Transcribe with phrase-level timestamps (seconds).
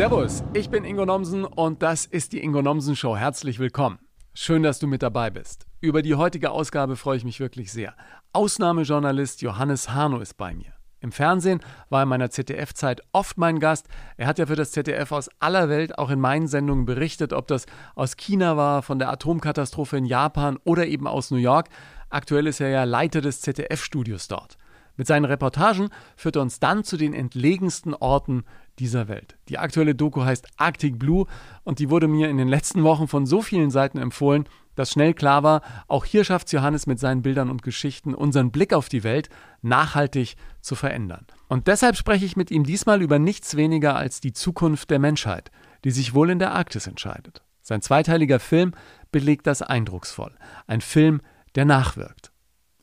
[0.00, 3.18] Servus, ich bin Ingo Nomsen und das ist die Ingo Nomsen Show.
[3.18, 3.98] Herzlich willkommen.
[4.32, 5.66] Schön, dass du mit dabei bist.
[5.82, 7.94] Über die heutige Ausgabe freue ich mich wirklich sehr.
[8.32, 10.72] Ausnahmejournalist Johannes Hano ist bei mir.
[11.00, 11.60] Im Fernsehen
[11.90, 13.88] war er in meiner ZDF-Zeit oft mein Gast.
[14.16, 17.46] Er hat ja für das ZDF aus aller Welt auch in meinen Sendungen berichtet, ob
[17.48, 21.68] das aus China war, von der Atomkatastrophe in Japan oder eben aus New York.
[22.08, 24.56] Aktuell ist er ja Leiter des ZDF-Studios dort.
[24.96, 28.44] Mit seinen Reportagen führt er uns dann zu den entlegensten Orten
[28.80, 29.36] dieser Welt.
[29.48, 31.26] Die aktuelle Doku heißt Arctic Blue
[31.62, 35.12] und die wurde mir in den letzten Wochen von so vielen Seiten empfohlen, dass schnell
[35.14, 38.88] klar war, auch hier schafft es Johannes mit seinen Bildern und Geschichten, unseren Blick auf
[38.88, 39.28] die Welt
[39.60, 41.26] nachhaltig zu verändern.
[41.48, 45.50] Und deshalb spreche ich mit ihm diesmal über nichts weniger als die Zukunft der Menschheit,
[45.84, 47.42] die sich wohl in der Arktis entscheidet.
[47.62, 48.72] Sein zweiteiliger Film
[49.12, 50.32] belegt das eindrucksvoll.
[50.66, 51.20] Ein Film,
[51.54, 52.32] der nachwirkt.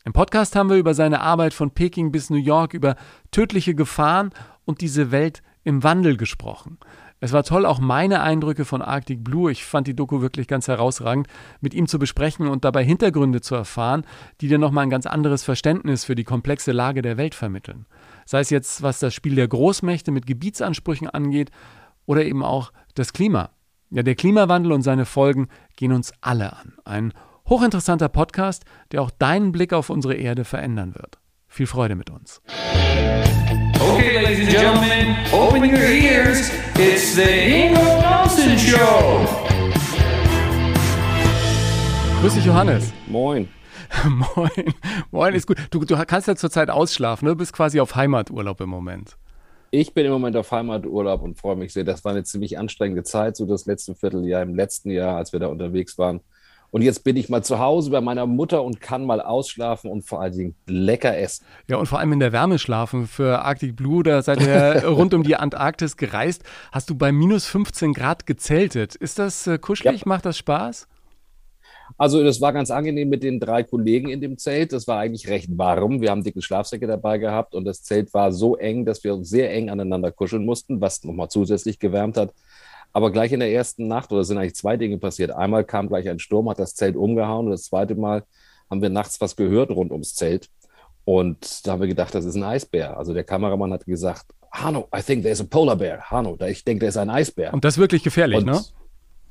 [0.05, 2.95] Im Podcast haben wir über seine Arbeit von Peking bis New York, über
[3.31, 4.31] tödliche Gefahren
[4.63, 6.77] und diese Welt im Wandel gesprochen.
[7.19, 10.69] Es war toll, auch meine Eindrücke von Arctic Blue, ich fand die Doku wirklich ganz
[10.69, 11.27] herausragend,
[11.59, 14.05] mit ihm zu besprechen und dabei Hintergründe zu erfahren,
[14.39, 17.85] die dir nochmal ein ganz anderes Verständnis für die komplexe Lage der Welt vermitteln.
[18.25, 21.51] Sei es jetzt, was das Spiel der Großmächte mit Gebietsansprüchen angeht
[22.05, 23.49] oder eben auch das Klima.
[23.89, 26.75] Ja, der Klimawandel und seine Folgen gehen uns alle an.
[26.85, 27.13] Ein
[27.49, 31.19] hochinteressanter Podcast, der auch deinen Blick auf unsere Erde verändern wird.
[31.49, 32.41] Viel Freude mit uns.
[33.79, 36.49] Okay, ladies and gentlemen, open your ears.
[36.75, 39.25] It's the Ingo Thompson Show.
[42.21, 42.91] Grüß dich, Johannes.
[43.05, 43.47] Moin.
[44.35, 44.73] Moin.
[45.11, 45.57] Moin ist gut.
[45.69, 47.33] Du, du kannst ja zurzeit ausschlafen, ne?
[47.33, 49.15] Du bist quasi auf Heimaturlaub im Moment.
[49.69, 51.83] Ich bin im Moment auf Heimaturlaub und freue mich sehr.
[51.83, 55.39] Das war eine ziemlich anstrengende Zeit, so das letzte Vierteljahr im letzten Jahr, als wir
[55.39, 56.21] da unterwegs waren.
[56.71, 60.03] Und jetzt bin ich mal zu Hause bei meiner Mutter und kann mal ausschlafen und
[60.03, 61.45] vor allen Dingen lecker essen.
[61.67, 63.07] Ja, und vor allem in der Wärme schlafen.
[63.07, 66.43] Für Arctic Blue, da seid ihr rund um die Antarktis gereist.
[66.71, 68.95] Hast du bei minus 15 Grad gezeltet?
[68.95, 70.01] Ist das äh, kuschelig?
[70.01, 70.07] Ja.
[70.07, 70.87] Macht das Spaß?
[71.97, 74.73] Also das war ganz angenehm mit den drei Kollegen in dem Zelt.
[74.73, 76.01] Das war eigentlich recht warm.
[76.01, 79.29] Wir haben dicke Schlafsäcke dabei gehabt und das Zelt war so eng, dass wir uns
[79.29, 82.33] sehr eng aneinander kuscheln mussten, was nochmal zusätzlich gewärmt hat.
[82.93, 85.31] Aber gleich in der ersten Nacht, oder sind eigentlich zwei Dinge passiert.
[85.31, 88.23] Einmal kam gleich ein Sturm, hat das Zelt umgehauen und das zweite Mal
[88.69, 90.49] haben wir nachts was gehört rund ums Zelt.
[91.05, 92.97] Und da haben wir gedacht, das ist ein Eisbär.
[92.97, 95.99] Also der Kameramann hat gesagt, Hanno, I think there's a polar bear.
[96.09, 97.53] Hanno, ich denke, der ist ein Eisbär.
[97.53, 98.61] Und das ist wirklich gefährlich, und, ne?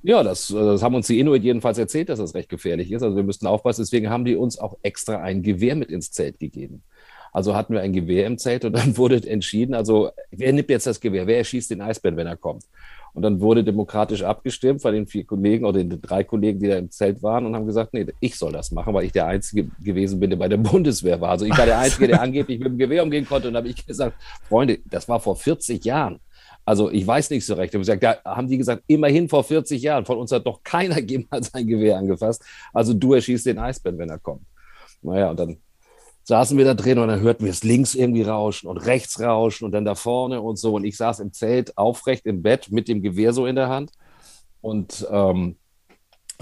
[0.02, 3.02] Ja, das, das, haben uns die Inuit jedenfalls erzählt, dass das recht gefährlich ist.
[3.02, 3.82] Also wir müssten aufpassen.
[3.82, 6.82] Deswegen haben die uns auch extra ein Gewehr mit ins Zelt gegeben.
[7.32, 10.86] Also hatten wir ein Gewehr im Zelt und dann wurde entschieden, also wer nimmt jetzt
[10.86, 11.26] das Gewehr?
[11.26, 12.64] Wer erschießt den Eisbären, wenn er kommt?
[13.16, 16.76] Und dann wurde demokratisch abgestimmt von den vier Kollegen oder den drei Kollegen, die da
[16.76, 19.70] im Zelt waren und haben gesagt, nee, ich soll das machen, weil ich der Einzige
[19.82, 21.30] gewesen bin, der bei der Bundeswehr war.
[21.30, 23.48] Also ich war der Einzige, der angeblich mit dem Gewehr umgehen konnte.
[23.48, 24.16] Und da habe ich gesagt,
[24.46, 26.20] Freunde, das war vor 40 Jahren.
[26.66, 27.72] Also ich weiß nicht so recht.
[27.72, 30.04] Gesagt, da haben die gesagt, immerhin vor 40 Jahren.
[30.04, 32.44] Von uns hat doch keiner jemals ein Gewehr angefasst.
[32.74, 34.44] Also du erschießt den Eisbären, wenn er kommt.
[35.00, 35.56] Naja, und dann
[36.26, 39.64] saßen wir da drin und dann hörten wir es links irgendwie rauschen und rechts rauschen
[39.64, 40.74] und dann da vorne und so.
[40.74, 43.92] Und ich saß im Zelt aufrecht im Bett mit dem Gewehr so in der Hand
[44.60, 45.54] und ähm,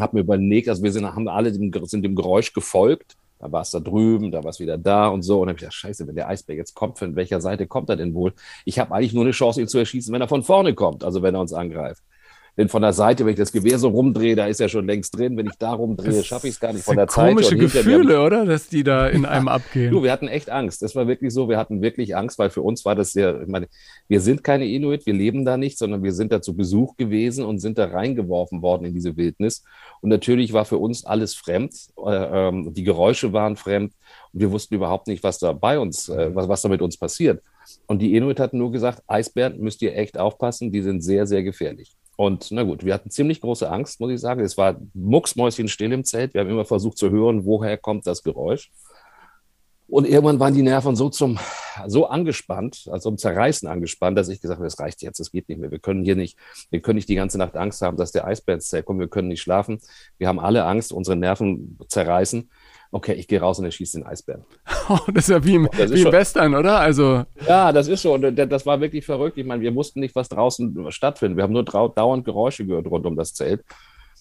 [0.01, 3.17] habe mir überlegt, also wir sind, haben alle dem, sind dem Geräusch gefolgt.
[3.39, 5.41] Da war es da drüben, da war es wieder da und so.
[5.41, 7.91] Und dann habe ich gedacht, scheiße, wenn der Eisberg jetzt kommt, von welcher Seite kommt
[7.91, 8.33] er denn wohl?
[8.65, 11.21] Ich habe eigentlich nur eine Chance, ihn zu erschießen, wenn er von vorne kommt, also
[11.21, 12.03] wenn er uns angreift.
[12.57, 15.19] Denn von der Seite, wenn ich das Gewehr so rumdrehe, da ist er schon längst
[15.19, 15.37] drin.
[15.37, 17.31] Wenn ich da rumdrehe, schaffe ich es gar nicht von der Zeit.
[17.31, 18.45] Komische Gefühle, oder?
[18.45, 19.91] Dass die da in einem abgehen.
[19.91, 20.81] Du, wir hatten echt Angst.
[20.83, 21.49] Das war wirklich so.
[21.49, 23.67] Wir hatten wirklich Angst, weil für uns war das sehr, ich meine,
[24.07, 27.45] wir sind keine Inuit, wir leben da nicht, sondern wir sind da zu Besuch gewesen
[27.45, 29.65] und sind da reingeworfen worden in diese Wildnis.
[30.01, 31.75] Und natürlich war für uns alles fremd.
[32.07, 32.11] Äh,
[32.49, 33.95] ähm, die Geräusche waren fremd
[34.33, 36.97] und wir wussten überhaupt nicht, was da bei uns, äh, was, was da mit uns
[36.97, 37.43] passiert.
[37.87, 41.43] Und die Inuit hatten nur gesagt, Eisbären müsst ihr echt aufpassen, die sind sehr, sehr
[41.43, 41.97] gefährlich.
[42.17, 44.41] Und na gut, wir hatten ziemlich große Angst, muss ich sagen.
[44.41, 46.35] Es war mucksmäuschenstill im Zelt.
[46.35, 48.71] Wir haben immer versucht zu hören, woher kommt das Geräusch.
[49.87, 51.39] Und irgendwann waren die Nerven so zum,
[51.87, 55.49] so angespannt, also zum Zerreißen angespannt, dass ich gesagt habe, das reicht jetzt, das geht
[55.49, 55.71] nicht mehr.
[55.71, 56.39] Wir können hier nicht,
[56.71, 59.01] wir können nicht die ganze Nacht Angst haben, dass der Eisbär ins Zelt kommt.
[59.01, 59.81] Wir können nicht schlafen.
[60.17, 62.51] Wir haben alle Angst, unsere Nerven zerreißen
[62.95, 64.45] okay, ich gehe raus und erschieße den Eisbären.
[64.87, 66.79] Oh, das ist ja wie im, wie im Western, oder?
[66.79, 68.13] Also ja, das ist so.
[68.13, 69.39] Und das war wirklich verrückt.
[69.39, 71.39] Ich meine, wir wussten nicht, was draußen stattfindet.
[71.39, 73.65] Wir haben nur dauernd Geräusche gehört rund um das Zelt.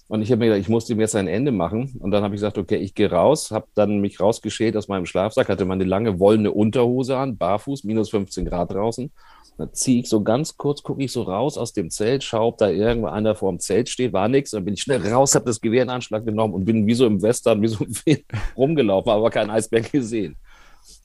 [0.08, 1.98] Und ich habe mir gedacht, ich musste ihm jetzt ein Ende machen.
[2.00, 5.06] Und dann habe ich gesagt, okay, ich gehe raus, habe dann mich rausgeschält aus meinem
[5.06, 9.12] Schlafsack, hatte meine lange wollene Unterhose an, barfuß, minus 15 Grad draußen
[9.58, 12.58] dann ziehe ich so ganz kurz, gucke ich so raus aus dem Zelt, schaue, ob
[12.58, 14.52] da irgendwo einer vor dem Zelt steht, war nichts.
[14.52, 17.06] Dann bin ich schnell raus, habe das Gewehr in Anschlag genommen und bin wie so
[17.06, 18.20] im Western, wie so Film
[18.58, 20.36] rumgelaufen, aber keinen Eisberg gesehen.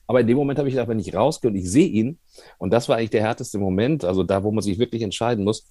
[0.07, 2.17] Aber in dem Moment habe ich gedacht, wenn ich rausgehe und ich sehe ihn,
[2.57, 5.67] und das war eigentlich der härteste Moment, also da, wo man sich wirklich entscheiden muss,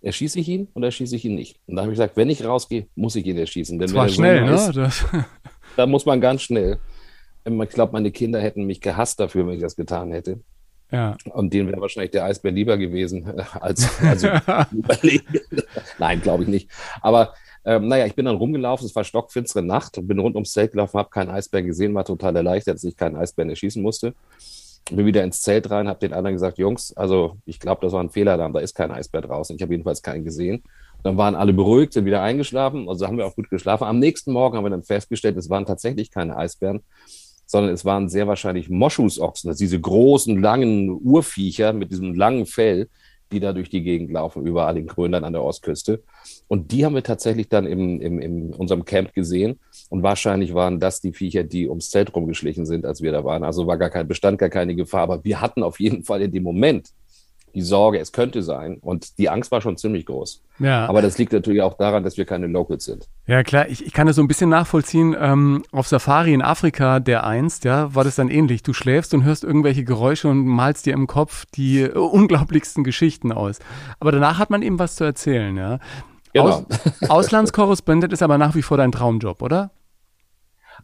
[0.00, 1.58] erschieße ich ihn oder erschieße ich ihn nicht?
[1.66, 3.78] Und da habe ich gesagt, wenn ich rausgehe, muss ich ihn erschießen.
[3.78, 4.70] Denn das war schnell, ne?
[4.74, 5.04] Das,
[5.76, 6.78] Da muss man ganz schnell.
[7.44, 10.40] Ähm, Ich glaube, meine Kinder hätten mich gehasst dafür, wenn ich das getan hätte.
[10.90, 11.16] Ja.
[11.32, 13.88] Und denen wäre wahrscheinlich der Eisbär lieber gewesen als
[14.72, 15.40] überlegen.
[15.98, 16.70] Nein, glaube ich nicht.
[17.00, 17.34] Aber
[17.64, 20.72] ähm, naja, ich bin dann rumgelaufen, es war stockfinstere Nacht und bin rund ums Zelt
[20.72, 24.14] gelaufen, habe keinen Eisbär gesehen, war total erleichtert, dass ich keinen Eisbären erschießen musste.
[24.90, 28.02] Bin wieder ins Zelt rein, habe den anderen gesagt, Jungs, also ich glaube, das war
[28.02, 29.56] ein Fehler da, da ist kein Eisbär draußen.
[29.56, 30.62] Ich habe jedenfalls keinen gesehen.
[31.02, 33.84] Dann waren alle beruhigt, sind wieder eingeschlafen, also haben wir auch gut geschlafen.
[33.84, 36.82] Am nächsten Morgen haben wir dann festgestellt, es waren tatsächlich keine Eisbären,
[37.46, 42.88] sondern es waren sehr wahrscheinlich Moschusochsen, sind diese großen, langen Urviecher mit diesem langen Fell,
[43.32, 46.02] die da durch die Gegend laufen, überall in Grönland an der Ostküste.
[46.48, 49.58] Und die haben wir tatsächlich dann im, im, in unserem Camp gesehen.
[49.90, 53.44] Und wahrscheinlich waren das die Viecher, die ums Zelt rumgeschlichen sind, als wir da waren.
[53.44, 55.02] Also war gar kein Bestand, gar keine Gefahr.
[55.02, 56.90] Aber wir hatten auf jeden Fall in dem Moment
[57.54, 58.78] die Sorge, es könnte sein.
[58.80, 60.42] Und die Angst war schon ziemlich groß.
[60.58, 60.86] ja.
[60.86, 63.08] Aber das liegt natürlich auch daran, dass wir keine Locals sind.
[63.26, 65.16] Ja, klar, ich, ich kann das so ein bisschen nachvollziehen.
[65.18, 68.62] Ähm, auf Safari in Afrika, der einst, ja, war das dann ähnlich.
[68.62, 73.60] Du schläfst und hörst irgendwelche Geräusche und malst dir im Kopf die unglaublichsten Geschichten aus.
[74.00, 75.78] Aber danach hat man eben was zu erzählen, ja.
[76.32, 76.46] Genau.
[76.46, 76.64] Aus,
[77.08, 79.70] Auslandskorrespondent ist aber nach wie vor dein Traumjob, oder?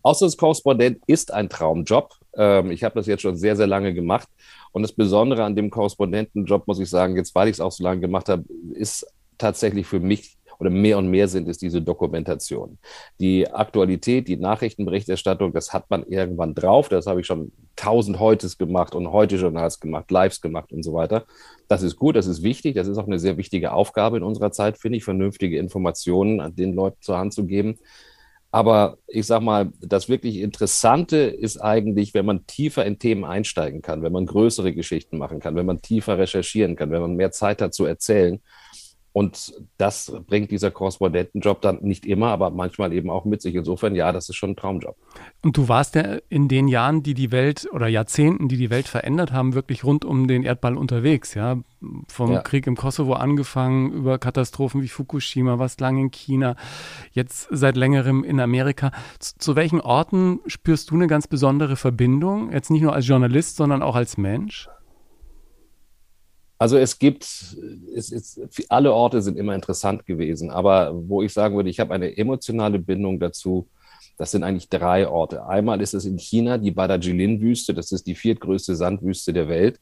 [0.02, 2.14] Auslandskorrespondent ist ein Traumjob.
[2.34, 4.28] Ähm, ich habe das jetzt schon sehr, sehr lange gemacht.
[4.72, 7.82] Und das Besondere an dem Korrespondentenjob, muss ich sagen, jetzt weil ich es auch so
[7.82, 8.44] lange gemacht habe,
[8.74, 9.06] ist
[9.38, 12.78] tatsächlich für mich oder mehr und mehr sind es diese Dokumentation.
[13.18, 16.90] Die Aktualität, die Nachrichtenberichterstattung, das hat man irgendwann drauf.
[16.90, 20.92] Das habe ich schon tausend Heutes gemacht und heute Journals gemacht, Lives gemacht und so
[20.92, 21.24] weiter.
[21.66, 22.74] Das ist gut, das ist wichtig.
[22.74, 26.54] Das ist auch eine sehr wichtige Aufgabe in unserer Zeit, finde ich, vernünftige Informationen an
[26.54, 27.78] den Leuten zur Hand zu geben.
[28.52, 33.80] Aber ich sag mal, das wirklich Interessante ist eigentlich, wenn man tiefer in Themen einsteigen
[33.80, 37.30] kann, wenn man größere Geschichten machen kann, wenn man tiefer recherchieren kann, wenn man mehr
[37.30, 38.40] Zeit hat zu erzählen.
[39.12, 43.56] Und das bringt dieser Korrespondentenjob dann nicht immer, aber manchmal eben auch mit sich.
[43.56, 44.96] Insofern, ja, das ist schon ein Traumjob.
[45.42, 48.86] Und du warst ja in den Jahren, die die Welt oder Jahrzehnten, die die Welt
[48.86, 51.56] verändert haben, wirklich rund um den Erdball unterwegs, ja.
[52.08, 52.42] Vom Ja.
[52.42, 56.54] Krieg im Kosovo angefangen, über Katastrophen wie Fukushima, was lang in China,
[57.12, 58.92] jetzt seit längerem in Amerika.
[59.18, 62.52] Zu, zu welchen Orten spürst du eine ganz besondere Verbindung?
[62.52, 64.68] Jetzt nicht nur als Journalist, sondern auch als Mensch?
[66.60, 67.24] Also es gibt,
[67.96, 71.94] es ist, alle Orte sind immer interessant gewesen, aber wo ich sagen würde, ich habe
[71.94, 73.66] eine emotionale Bindung dazu,
[74.18, 75.46] das sind eigentlich drei Orte.
[75.46, 79.80] Einmal ist es in China die Badajilin-Wüste, das ist die viertgrößte Sandwüste der Welt.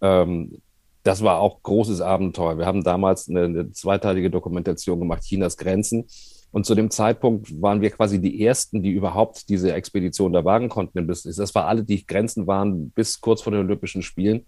[0.00, 0.62] Ähm,
[1.02, 2.56] das war auch großes Abenteuer.
[2.56, 6.04] Wir haben damals eine, eine zweiteilige Dokumentation gemacht, Chinas Grenzen.
[6.52, 10.68] Und zu dem Zeitpunkt waren wir quasi die Ersten, die überhaupt diese Expedition da wagen
[10.68, 11.08] konnten.
[11.08, 14.46] Das war alle, die Grenzen waren bis kurz vor den Olympischen Spielen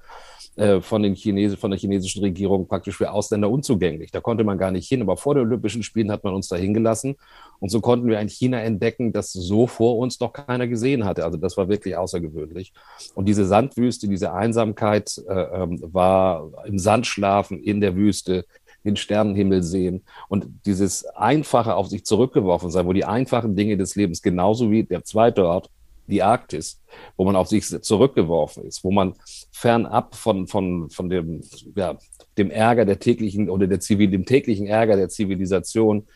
[0.56, 4.10] äh, von, den Chinesen, von der chinesischen Regierung praktisch für Ausländer unzugänglich.
[4.12, 5.02] Da konnte man gar nicht hin.
[5.02, 7.16] Aber vor den Olympischen Spielen hat man uns da hingelassen.
[7.58, 11.24] Und so konnten wir ein China entdecken, das so vor uns noch keiner gesehen hatte.
[11.24, 12.72] Also das war wirklich außergewöhnlich.
[13.14, 18.44] Und diese Sandwüste, diese Einsamkeit äh, ähm, war im Sand schlafen, in der Wüste,
[18.84, 23.96] den Sternenhimmel sehen und dieses einfache auf sich zurückgeworfen sein, wo die einfachen Dinge des
[23.96, 25.70] Lebens genauso wie der zweite Ort,
[26.06, 26.82] die Arktis,
[27.16, 29.14] wo man auf sich zurückgeworfen ist, wo man
[29.52, 31.42] fernab von, von, von dem,
[31.74, 31.96] ja,
[32.38, 36.06] dem Ärger der täglichen oder der Zivil, dem täglichen Ärger der Zivilisation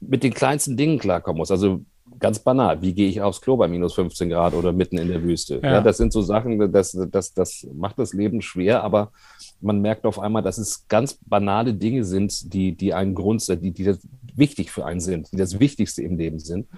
[0.00, 1.50] mit den kleinsten Dingen klarkommen muss.
[1.50, 1.84] Also
[2.18, 5.22] ganz banal, wie gehe ich aufs Klo bei minus 15 Grad oder mitten in der
[5.22, 5.60] Wüste?
[5.62, 5.72] Ja.
[5.72, 9.12] Ja, das sind so Sachen, das, das, das macht das Leben schwer, aber
[9.60, 13.72] man merkt auf einmal, dass es ganz banale Dinge sind, die, die einen Grund die,
[13.72, 14.00] die das
[14.34, 16.68] wichtig für einen sind, die das Wichtigste im Leben sind.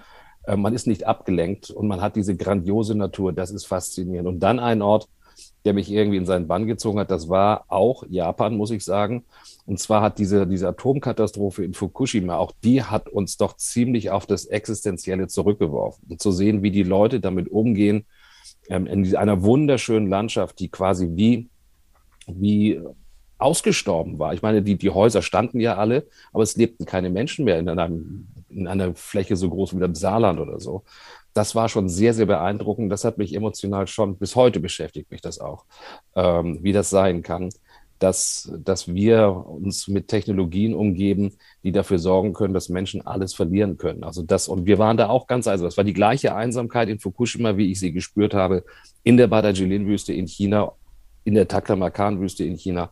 [0.43, 4.27] Äh, Man ist nicht abgelenkt und man hat diese grandiose Natur, das ist faszinierend.
[4.27, 5.07] Und dann ein Ort,
[5.65, 9.23] der mich irgendwie in seinen Bann gezogen hat, das war auch Japan, muss ich sagen.
[9.65, 14.25] Und zwar hat diese, diese Atomkatastrophe in Fukushima, auch die hat uns doch ziemlich auf
[14.25, 16.05] das Existenzielle zurückgeworfen.
[16.09, 18.05] Und zu sehen, wie die Leute damit umgehen,
[18.69, 21.49] ähm, in einer wunderschönen Landschaft, die quasi wie,
[22.27, 22.81] wie
[23.37, 24.33] ausgestorben war.
[24.33, 27.69] Ich meine, die, die Häuser standen ja alle, aber es lebten keine Menschen mehr in,
[27.69, 30.83] einem, in einer Fläche so groß wie dem Saarland oder so.
[31.33, 32.91] Das war schon sehr, sehr beeindruckend.
[32.91, 35.65] Das hat mich emotional schon, bis heute beschäftigt mich das auch,
[36.15, 37.49] ähm, wie das sein kann,
[38.01, 43.77] dass, dass wir uns mit Technologien umgeben, die dafür sorgen können, dass Menschen alles verlieren
[43.77, 44.03] können.
[44.03, 45.67] Also das, und wir waren da auch ganz einsam.
[45.67, 48.63] Das war die gleiche Einsamkeit in Fukushima, wie ich sie gespürt habe,
[49.03, 50.73] in der Badajilin-Wüste in China,
[51.23, 52.91] in der Taklamakan-Wüste in China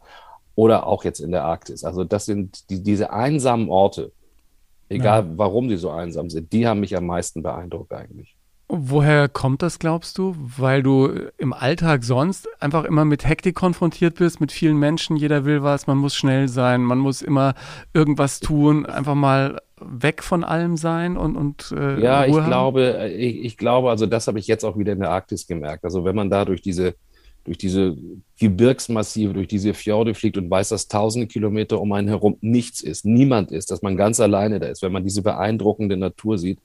[0.54, 1.84] oder auch jetzt in der Arktis.
[1.84, 4.12] Also das sind die, diese einsamen Orte,
[4.90, 8.36] egal warum die so einsam sind, die haben mich am meisten beeindruckt eigentlich.
[8.72, 10.36] Woher kommt das, glaubst du?
[10.38, 15.44] Weil du im Alltag sonst einfach immer mit Hektik konfrontiert bist, mit vielen Menschen, jeder
[15.44, 17.56] will was, man muss schnell sein, man muss immer
[17.96, 22.46] irgendwas tun, einfach mal weg von allem sein und, und äh, Ja, Ruhe ich haben?
[22.46, 25.84] glaube, ich, ich glaube, also das habe ich jetzt auch wieder in der Arktis gemerkt.
[25.84, 26.94] Also wenn man da durch diese
[27.44, 27.98] durch diese
[28.40, 33.06] Gebirgsmassive, durch diese Fjorde fliegt und weiß, dass tausende Kilometer um einen herum nichts ist,
[33.06, 36.60] niemand ist, dass man ganz alleine da ist, wenn man diese beeindruckende Natur sieht,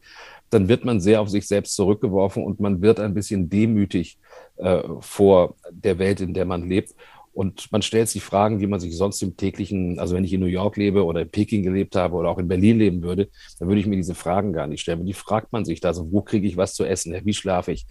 [0.50, 4.18] dann wird man sehr auf sich selbst zurückgeworfen und man wird ein bisschen demütig
[4.56, 6.94] äh, vor der Welt, in der man lebt.
[7.34, 10.40] Und man stellt sich Fragen, wie man sich sonst im täglichen, also wenn ich in
[10.40, 13.68] New York lebe oder in Peking gelebt habe oder auch in Berlin leben würde, dann
[13.68, 15.00] würde ich mir diese Fragen gar nicht stellen.
[15.00, 17.72] Und die fragt man sich da, also wo kriege ich was zu essen, wie schlafe
[17.72, 17.86] ich?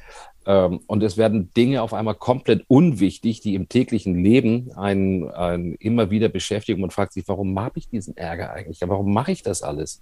[0.45, 5.75] Ähm, und es werden Dinge auf einmal komplett unwichtig, die im täglichen Leben einen, einen
[5.75, 6.81] immer wieder beschäftigen.
[6.81, 8.79] Man fragt sich, warum habe ich diesen Ärger eigentlich?
[8.81, 10.01] Warum mache ich das alles?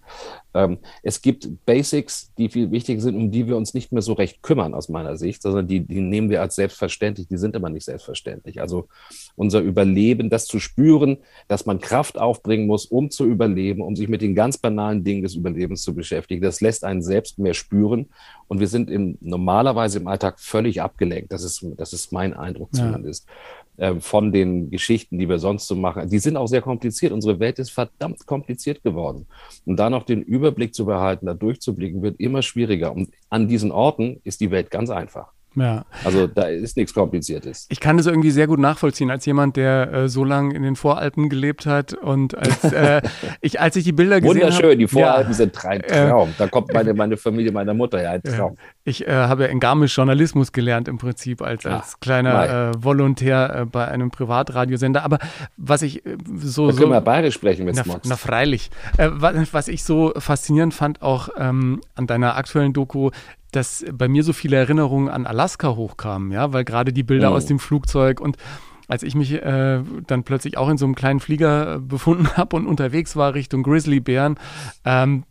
[0.53, 4.13] Ähm, es gibt Basics, die viel wichtiger sind, um die wir uns nicht mehr so
[4.13, 7.27] recht kümmern aus meiner Sicht, sondern die, die nehmen wir als selbstverständlich.
[7.27, 8.61] Die sind aber nicht selbstverständlich.
[8.61, 8.87] Also
[9.35, 14.07] unser Überleben, das zu spüren, dass man Kraft aufbringen muss, um zu überleben, um sich
[14.07, 18.07] mit den ganz banalen Dingen des Überlebens zu beschäftigen, das lässt einen selbst mehr spüren.
[18.47, 21.31] Und wir sind im, normalerweise im Alltag völlig abgelenkt.
[21.31, 23.25] Das ist, das ist mein Eindruck zumindest.
[23.27, 23.33] Ja.
[23.81, 26.07] Äh, von den Geschichten, die wir sonst so machen.
[26.07, 27.11] Die sind auch sehr kompliziert.
[27.11, 29.25] Unsere Welt ist verdammt kompliziert geworden.
[29.65, 32.93] Und da noch den Überblick zu behalten, da durchzublicken, wird immer schwieriger.
[32.93, 35.31] Und an diesen Orten ist die Welt ganz einfach.
[35.55, 35.83] Ja.
[36.05, 37.67] Also da ist nichts Kompliziertes.
[37.69, 40.77] Ich kann das irgendwie sehr gut nachvollziehen, als jemand, der äh, so lange in den
[40.77, 43.01] Voralpen gelebt hat und als, äh,
[43.41, 44.53] ich, als ich die Bilder gesehen habe.
[44.53, 46.29] Wunderschön, die Voralpen ja, sind ein äh, Traum.
[46.29, 48.57] Äh, da kommt meine, meine Familie meiner Mutter ja ein Traum.
[48.85, 53.67] ich äh, habe in Garmisch Journalismus gelernt im Prinzip als, als Ach, kleiner äh, Volontär
[53.69, 55.03] bei einem Privatradiosender.
[55.03, 55.19] Aber
[55.57, 56.01] was ich
[56.37, 56.67] so.
[56.67, 58.69] Da können so, wir bayerisch sprechen, wenn es Na freilich.
[58.97, 63.11] Was, was, ich so faszinierend fand, auch ähm, an deiner aktuellen Doku,
[63.51, 67.35] dass bei mir so viele Erinnerungen an Alaska hochkamen, ja, weil gerade die Bilder oh.
[67.35, 68.37] aus dem Flugzeug und
[68.87, 72.55] als ich mich äh, dann plötzlich auch in so einem kleinen Flieger äh, befunden habe
[72.57, 74.37] und unterwegs war Richtung Grizzlybären,
[74.83, 75.23] ähm,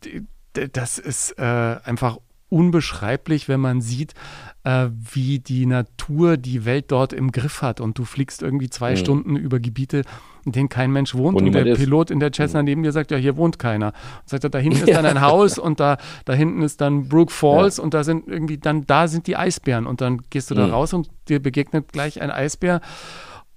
[0.72, 1.42] das ist äh,
[1.84, 2.18] einfach
[2.50, 4.14] unbeschreiblich, wenn man sieht,
[4.64, 8.92] äh, wie die Natur die Welt dort im Griff hat und du fliegst irgendwie zwei
[8.92, 8.96] mhm.
[8.96, 10.02] Stunden über Gebiete,
[10.44, 11.78] in denen kein Mensch wohnt und, und der ist.
[11.78, 12.66] Pilot in der Cessna mhm.
[12.66, 13.88] neben dir sagt, ja, hier wohnt keiner.
[14.22, 17.08] Und sagt er, da hinten ist dann ein Haus und da, da hinten ist dann
[17.08, 17.84] Brook Falls ja.
[17.84, 20.72] und da sind irgendwie dann, da sind die Eisbären und dann gehst du da mhm.
[20.72, 22.80] raus und dir begegnet gleich ein Eisbär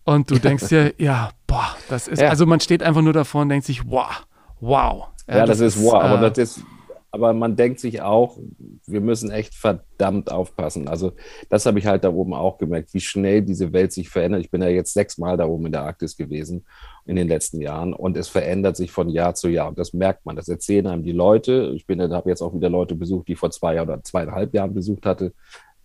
[0.05, 2.29] und du denkst dir, ja, boah, das ist, ja.
[2.29, 4.25] also man steht einfach nur davor und denkt sich, wow,
[4.59, 5.07] wow.
[5.27, 6.65] Ja, ja das, das, ist wow, äh, aber das ist
[7.13, 8.39] aber man denkt sich auch,
[8.87, 10.87] wir müssen echt verdammt aufpassen.
[10.87, 11.11] Also
[11.47, 14.41] das habe ich halt da oben auch gemerkt, wie schnell diese Welt sich verändert.
[14.41, 16.65] Ich bin ja jetzt sechsmal da oben in der Arktis gewesen
[17.05, 20.25] in den letzten Jahren und es verändert sich von Jahr zu Jahr und das merkt
[20.25, 20.35] man.
[20.35, 21.73] Das erzählen einem die Leute.
[21.75, 25.05] Ich bin, habe jetzt auch wieder Leute besucht, die vor zwei oder zweieinhalb Jahren besucht
[25.05, 25.33] hatte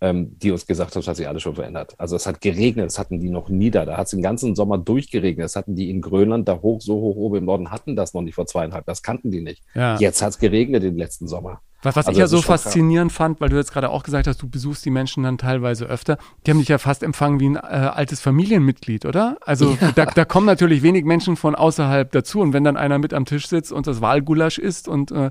[0.01, 1.95] ähm, die uns gesagt haben, das hat sich alles schon verändert.
[1.99, 3.85] Also es hat geregnet, das hatten die noch nie da.
[3.85, 5.45] Da hat es den ganzen Sommer durchgeregnet.
[5.45, 8.23] Das hatten die in Grönland, da hoch, so hoch oben im Norden, hatten das noch
[8.23, 8.87] nicht vor zweieinhalb.
[8.87, 9.65] Das kannten die nicht.
[9.75, 9.97] Ja.
[9.99, 11.61] Jetzt hat es geregnet den letzten Sommer.
[11.83, 14.43] Was, was also ich ja so faszinierend fand, weil du jetzt gerade auch gesagt hast,
[14.43, 17.55] du besuchst die Menschen dann teilweise öfter, die haben dich ja fast empfangen wie ein
[17.55, 19.39] äh, altes Familienmitglied, oder?
[19.43, 19.93] Also ja.
[19.95, 23.27] da, da, kommen natürlich wenig Menschen von außerhalb dazu und wenn dann einer mit am
[23.27, 25.31] Tisch sitzt und das Wahlgulasch isst und äh,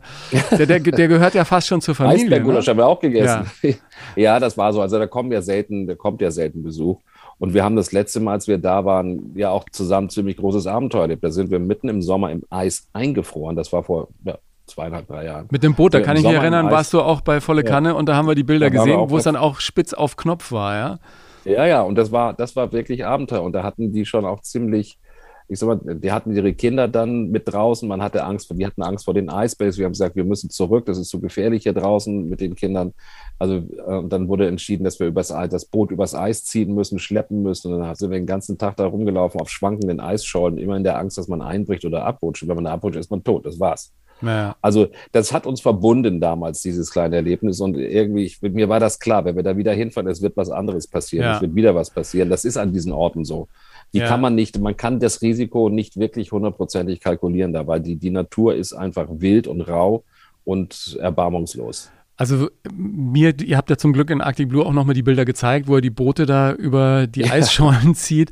[0.58, 2.24] der, der, der, gehört ja fast schon zur Familie.
[2.24, 2.70] Eisberggulasch ne?
[2.72, 3.52] haben wir auch gegessen.
[3.62, 3.74] Ja.
[4.16, 4.82] ja, das war so.
[4.82, 7.02] Also da kommen ja selten, da kommt ja selten Besuch.
[7.40, 10.66] Und wir haben das letzte Mal, als wir da waren, ja auch zusammen ziemlich großes
[10.66, 11.24] Abenteuer erlebt.
[11.24, 13.56] Da sind wir mitten im Sommer im Eis eingefroren.
[13.56, 15.48] Das war vor ja, zweieinhalb, drei Jahren.
[15.52, 17.96] Mit dem Boot, da kann ich mich erinnern, warst du auch bei Volle Kanne ja.
[17.96, 20.76] und da haben wir die Bilder gesehen, wo es dann auch spitz auf Knopf war,
[20.76, 21.00] ja?
[21.48, 23.42] Ja, ja, und das war, das war wirklich Abenteuer.
[23.42, 25.00] Und da hatten die schon auch ziemlich,
[25.48, 28.84] ich sag mal, die hatten ihre Kinder dann mit draußen, man hatte Angst, die hatten
[28.84, 29.78] Angst vor den Eisbergs.
[29.78, 32.94] Wir haben gesagt, wir müssen zurück, das ist zu gefährlich hier draußen mit den Kindern.
[33.40, 37.44] Also äh, dann wurde entschieden, dass wir übers, das Boot übers Eis ziehen müssen, schleppen
[37.44, 37.74] müssen.
[37.74, 41.00] Und dann sind wir den ganzen Tag da rumgelaufen auf schwankenden Eisschollen, immer in der
[41.00, 42.44] Angst, dass man einbricht oder abrutscht.
[42.44, 43.46] Und wenn man abrutscht, ist man tot.
[43.46, 43.94] Das war's.
[44.22, 44.56] Ja.
[44.62, 47.60] Also das hat uns verbunden damals, dieses kleine Erlebnis.
[47.60, 50.50] Und irgendwie, ich, mir war das klar, wenn wir da wieder hinfahren, es wird was
[50.50, 51.36] anderes passieren, ja.
[51.36, 52.30] es wird wieder was passieren.
[52.30, 53.48] Das ist an diesen Orten so.
[53.94, 54.08] Die ja.
[54.08, 58.10] kann man nicht, man kann das Risiko nicht wirklich hundertprozentig kalkulieren da, weil die, die
[58.10, 60.04] Natur ist einfach wild und rau
[60.44, 61.92] und erbarmungslos.
[62.20, 65.68] Also mir, ihr habt ja zum Glück in Arctic Blue auch nochmal die Bilder gezeigt,
[65.68, 67.32] wo er die Boote da über die ja.
[67.32, 68.32] Eisschollen zieht.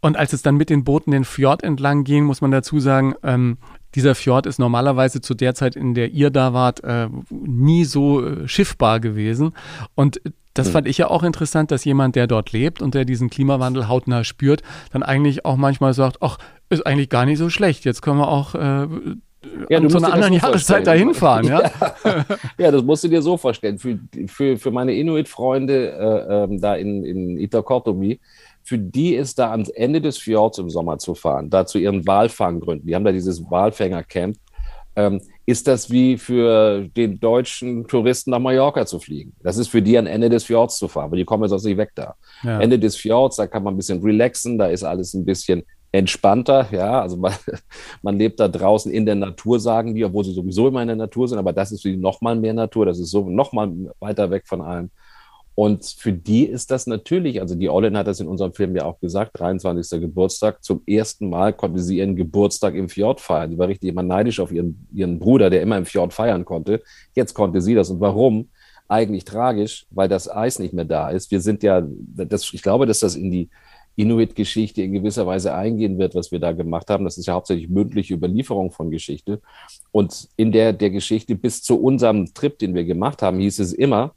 [0.00, 3.14] Und als es dann mit den Booten den Fjord entlang ging, muss man dazu sagen,
[3.24, 3.58] ähm,
[3.94, 8.24] dieser Fjord ist normalerweise zu der Zeit, in der ihr da wart, äh, nie so
[8.24, 9.52] äh, schiffbar gewesen.
[9.94, 10.20] Und
[10.54, 10.72] das mhm.
[10.72, 14.24] fand ich ja auch interessant, dass jemand, der dort lebt und der diesen Klimawandel hautnah
[14.24, 14.62] spürt,
[14.92, 16.38] dann eigentlich auch manchmal sagt, ach,
[16.68, 17.84] ist eigentlich gar nicht so schlecht.
[17.84, 18.88] Jetzt können wir auch äh,
[19.68, 21.62] ja, du zu einer anderen Jahreszeit dahin fahren, ja?
[22.04, 22.24] ja?
[22.58, 22.70] ja?
[22.70, 23.78] das musst du dir so vorstellen.
[23.78, 28.20] Für, für, für meine Inuit-Freunde äh, ähm, da in, in Itakotomi,
[28.66, 32.06] für die ist da ans Ende des Fjords im Sommer zu fahren, da zu ihren
[32.06, 32.86] Walfanggründen.
[32.86, 34.36] Die haben da dieses Walfängercamp.
[34.96, 39.34] Ähm, ist das wie für den deutschen Touristen nach Mallorca zu fliegen.
[39.42, 41.76] Das ist für die am Ende des Fjords zu fahren, weil die kommen sonst nicht
[41.76, 42.16] weg da.
[42.42, 42.60] Ja.
[42.60, 46.66] Ende des Fjords, da kann man ein bisschen relaxen, da ist alles ein bisschen entspannter,
[46.72, 47.32] ja, also man,
[48.02, 50.96] man lebt da draußen in der Natur, sagen die, obwohl sie sowieso immer in der
[50.96, 53.70] Natur sind, aber das ist für die nochmal mehr Natur, das ist so nochmal
[54.00, 54.90] weiter weg von allem.
[55.56, 58.84] Und für die ist das natürlich, also die Olin hat das in unserem Film ja
[58.84, 60.02] auch gesagt, 23.
[60.02, 63.50] Geburtstag, zum ersten Mal konnte sie ihren Geburtstag im Fjord feiern.
[63.50, 66.82] Die war richtig immer neidisch auf ihren, ihren Bruder, der immer im Fjord feiern konnte.
[67.14, 67.88] Jetzt konnte sie das.
[67.88, 68.50] Und warum?
[68.86, 71.30] Eigentlich tragisch, weil das Eis nicht mehr da ist.
[71.30, 73.48] Wir sind ja, das, ich glaube, dass das in die
[73.96, 77.04] Inuit-Geschichte in gewisser Weise eingehen wird, was wir da gemacht haben.
[77.04, 79.40] Das ist ja hauptsächlich mündliche Überlieferung von Geschichte.
[79.90, 83.72] Und in der, der Geschichte bis zu unserem Trip, den wir gemacht haben, hieß es
[83.72, 84.12] immer,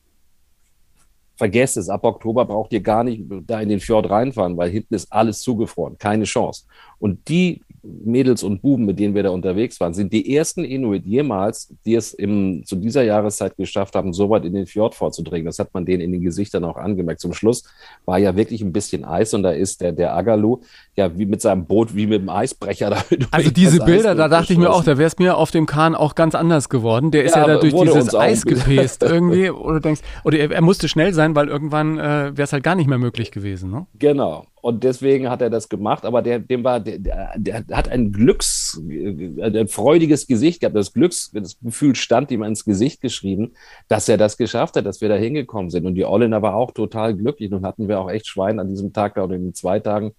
[1.39, 4.93] vergesst es, ab Oktober braucht ihr gar nicht da in den Fjord reinfahren, weil hinten
[4.93, 6.65] ist alles zugefroren, keine Chance.
[6.99, 11.05] Und die Mädels und Buben, mit denen wir da unterwegs waren, sind die ersten Inuit
[11.05, 15.45] jemals, die es im, zu dieser Jahreszeit geschafft haben, so weit in den Fjord vorzudringen.
[15.45, 17.21] Das hat man denen in den Gesichtern auch angemerkt.
[17.21, 17.63] Zum Schluss
[18.05, 20.61] war ja wirklich ein bisschen Eis und da ist der, der Agalu
[20.95, 23.03] ja wie mit seinem Boot, wie mit dem Eisbrecher da.
[23.31, 25.95] Also diese Bilder, da dachte ich mir auch, da wäre es mir auf dem Kahn
[25.95, 27.11] auch ganz anders geworden.
[27.11, 29.49] Der ist ja, ja da durch dieses Eis gepäst irgendwie.
[29.49, 32.01] Oder denkst, oder er, er, musste schnell sein, weil irgendwann äh,
[32.35, 33.71] wäre es halt gar nicht mehr möglich gewesen.
[33.71, 33.87] Ne?
[33.97, 34.45] Genau.
[34.61, 36.99] Und deswegen hat er das gemacht, aber der, dem war, der,
[37.37, 40.75] der hat ein Glücks, äh, ein freudiges Gesicht gehabt.
[40.75, 43.53] Das Glücks, das Gefühl stand ihm ins Gesicht geschrieben,
[43.87, 45.85] dass er das geschafft hat, dass wir da hingekommen sind.
[45.85, 47.51] Und die Olliner war auch total glücklich.
[47.51, 50.13] Und hatten wir auch echt Schwein an diesem Tag da oder in den zwei Tagen.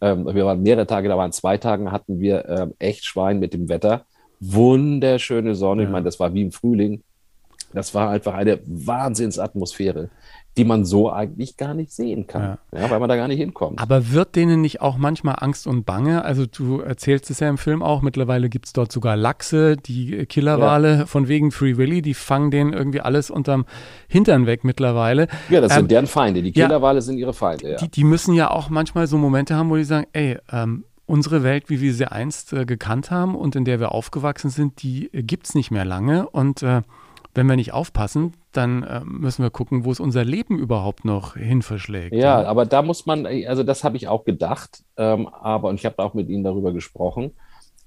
[0.00, 3.54] Ähm, wir waren mehrere Tage, da waren zwei Tagen, hatten wir ähm, echt Schwein mit
[3.54, 4.04] dem Wetter.
[4.40, 5.82] Wunderschöne Sonne.
[5.82, 5.88] Ja.
[5.88, 7.02] Ich meine, das war wie im Frühling.
[7.72, 10.10] Das war einfach eine Wahnsinnsatmosphäre
[10.56, 12.80] die man so eigentlich gar nicht sehen kann, ja.
[12.80, 12.90] ja.
[12.90, 13.78] weil man da gar nicht hinkommt.
[13.78, 16.24] Aber wird denen nicht auch manchmal Angst und Bange?
[16.24, 20.24] Also du erzählst es ja im Film auch, mittlerweile gibt es dort sogar Lachse, die
[20.26, 21.06] Killerwale ja.
[21.06, 23.66] von wegen Free Willy, die fangen denen irgendwie alles unterm
[24.08, 25.28] Hintern weg mittlerweile.
[25.50, 27.72] Ja, das ähm, sind deren Feinde, die Killerwale sind ihre Feinde.
[27.72, 27.76] Ja.
[27.76, 31.42] Die, die, müssen ja auch manchmal so Momente haben, wo die sagen, ey, ähm, unsere
[31.42, 35.12] Welt, wie wir sie einst äh, gekannt haben und in der wir aufgewachsen sind, die
[35.12, 36.82] äh, gibt es nicht mehr lange und äh,
[37.36, 41.36] wenn wir nicht aufpassen, dann äh, müssen wir gucken, wo es unser Leben überhaupt noch
[41.36, 42.14] hin verschlägt.
[42.14, 42.48] Ja, ja.
[42.48, 46.02] aber da muss man, also das habe ich auch gedacht, ähm, aber und ich habe
[46.02, 47.32] auch mit ihnen darüber gesprochen.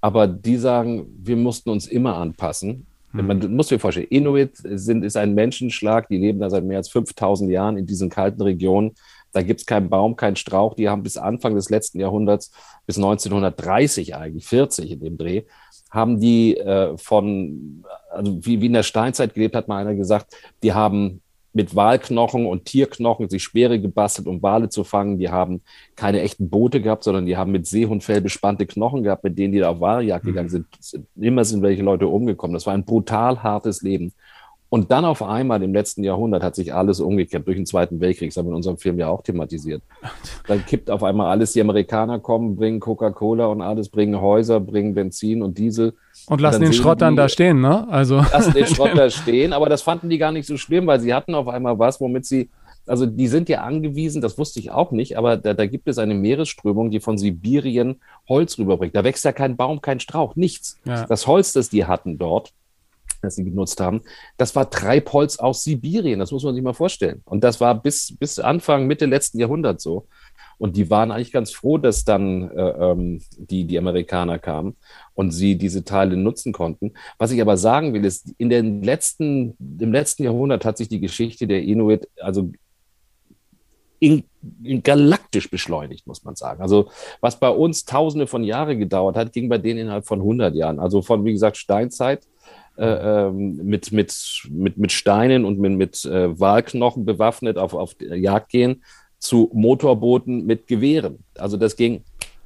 [0.01, 2.85] Aber die sagen, wir mussten uns immer anpassen.
[3.11, 3.27] Hm.
[3.27, 6.89] Man muss sich vorstellen, Inuit sind, ist ein Menschenschlag, die leben da seit mehr als
[6.89, 8.91] 5000 Jahren in diesen kalten Regionen.
[9.31, 10.75] Da gibt es keinen Baum, keinen Strauch.
[10.75, 12.51] Die haben bis Anfang des letzten Jahrhunderts,
[12.85, 15.43] bis 1930 eigentlich, 40 in dem Dreh,
[15.89, 20.35] haben die äh, von, also wie, wie in der Steinzeit gelebt, hat mal einer gesagt,
[20.63, 21.21] die haben
[21.51, 25.17] mit Walknochen und Tierknochen sich Speere gebastelt, um Wale zu fangen.
[25.17, 25.61] Die haben
[25.95, 29.59] keine echten Boote gehabt, sondern die haben mit Seehundfell bespannte Knochen gehabt, mit denen die
[29.59, 30.29] da auf Waljagd mhm.
[30.29, 30.67] gegangen sind.
[31.15, 32.53] Immer sind welche Leute umgekommen.
[32.53, 34.13] Das war ein brutal hartes Leben.
[34.69, 38.29] Und dann auf einmal im letzten Jahrhundert hat sich alles umgekehrt durch den Zweiten Weltkrieg.
[38.29, 39.81] Das haben wir in unserem Film ja auch thematisiert.
[40.47, 41.53] Dann kippt auf einmal alles.
[41.53, 45.93] Die Amerikaner kommen, bringen Coca-Cola und alles, bringen Häuser, bringen Benzin und Diesel.
[46.27, 47.87] Und lassen und den Schrott dann da stehen, ne?
[47.89, 48.17] Also.
[48.17, 49.53] Lassen den Schrott da stehen.
[49.53, 52.25] Aber das fanden die gar nicht so schlimm, weil sie hatten auf einmal was, womit
[52.25, 52.49] sie
[52.89, 55.99] also die sind ja angewiesen, das wusste ich auch nicht, aber da, da, gibt es
[55.99, 58.95] eine Meeresströmung, die von Sibirien Holz rüberbringt.
[58.95, 60.79] Da wächst ja kein Baum, kein Strauch, nichts.
[60.85, 61.05] Ja.
[61.05, 62.51] Das Holz, das die hatten dort,
[63.21, 64.01] das sie genutzt haben,
[64.37, 66.19] das war Treibholz aus Sibirien.
[66.19, 67.21] Das muss man sich mal vorstellen.
[67.25, 70.07] Und das war bis, bis Anfang, Mitte letzten Jahrhunderts so.
[70.59, 74.75] Und die waren eigentlich ganz froh, dass dann äh, ähm, die, die Amerikaner kamen
[75.13, 76.93] und sie diese Teile nutzen konnten.
[77.17, 80.99] Was ich aber sagen will, ist, in den letzten, im letzten Jahrhundert hat sich die
[80.99, 82.51] Geschichte der Inuit also
[83.99, 84.23] in,
[84.63, 86.61] in galaktisch beschleunigt, muss man sagen.
[86.61, 86.89] Also
[87.21, 90.79] was bei uns tausende von Jahren gedauert hat, ging bei denen innerhalb von 100 Jahren.
[90.79, 92.25] Also von, wie gesagt, Steinzeit
[92.79, 97.95] äh, ähm, mit, mit, mit, mit Steinen und mit, mit äh, Walknochen bewaffnet auf, auf
[97.99, 98.83] Jagd gehen
[99.19, 101.23] zu Motorbooten mit Gewehren.
[101.37, 102.03] Also das ging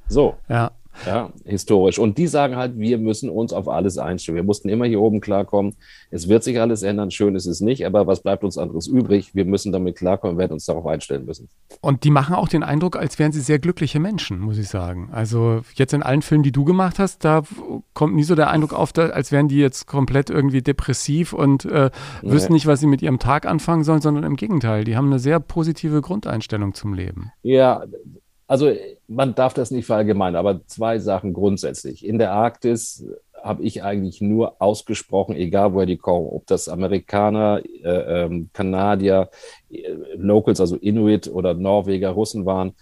[0.08, 0.34] so.
[0.48, 0.72] Ja.
[1.06, 1.98] Ja, historisch.
[1.98, 4.36] Und die sagen halt, wir müssen uns auf alles einstellen.
[4.36, 5.74] Wir mussten immer hier oben klarkommen.
[6.10, 7.10] Es wird sich alles ändern.
[7.10, 9.34] Schön ist es nicht, aber was bleibt uns anderes übrig?
[9.34, 11.48] Wir müssen damit klarkommen, werden uns darauf einstellen müssen.
[11.80, 15.10] Und die machen auch den Eindruck, als wären sie sehr glückliche Menschen, muss ich sagen.
[15.12, 17.42] Also jetzt in allen Filmen, die du gemacht hast, da
[17.92, 21.90] kommt nie so der Eindruck auf, als wären die jetzt komplett irgendwie depressiv und äh,
[22.22, 22.56] wüssten nee.
[22.56, 24.84] nicht, was sie mit ihrem Tag anfangen sollen, sondern im Gegenteil.
[24.84, 27.32] Die haben eine sehr positive Grundeinstellung zum Leben.
[27.42, 27.84] Ja,
[28.46, 28.72] also
[29.08, 32.04] man darf das nicht verallgemeinern, aber zwei Sachen grundsätzlich.
[32.04, 33.04] In der Arktis
[33.42, 39.28] habe ich eigentlich nur ausgesprochen, egal woher die kommen, ob das Amerikaner, äh, ähm, Kanadier,
[39.70, 42.74] äh, Locals, also Inuit oder Norweger, Russen waren,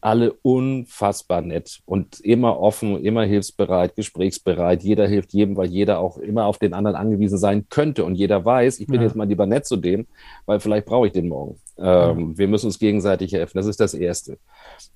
[0.00, 4.82] alle unfassbar nett und immer offen, immer hilfsbereit, gesprächsbereit.
[4.82, 8.04] Jeder hilft jedem, weil jeder auch immer auf den anderen angewiesen sein könnte.
[8.04, 9.02] Und jeder weiß, ich bin ja.
[9.02, 10.06] jetzt mal lieber nett zu dem,
[10.44, 11.58] weil vielleicht brauche ich den morgen.
[11.78, 12.38] Ähm, ja.
[12.38, 13.56] Wir müssen uns gegenseitig helfen.
[13.56, 14.38] Das ist das Erste.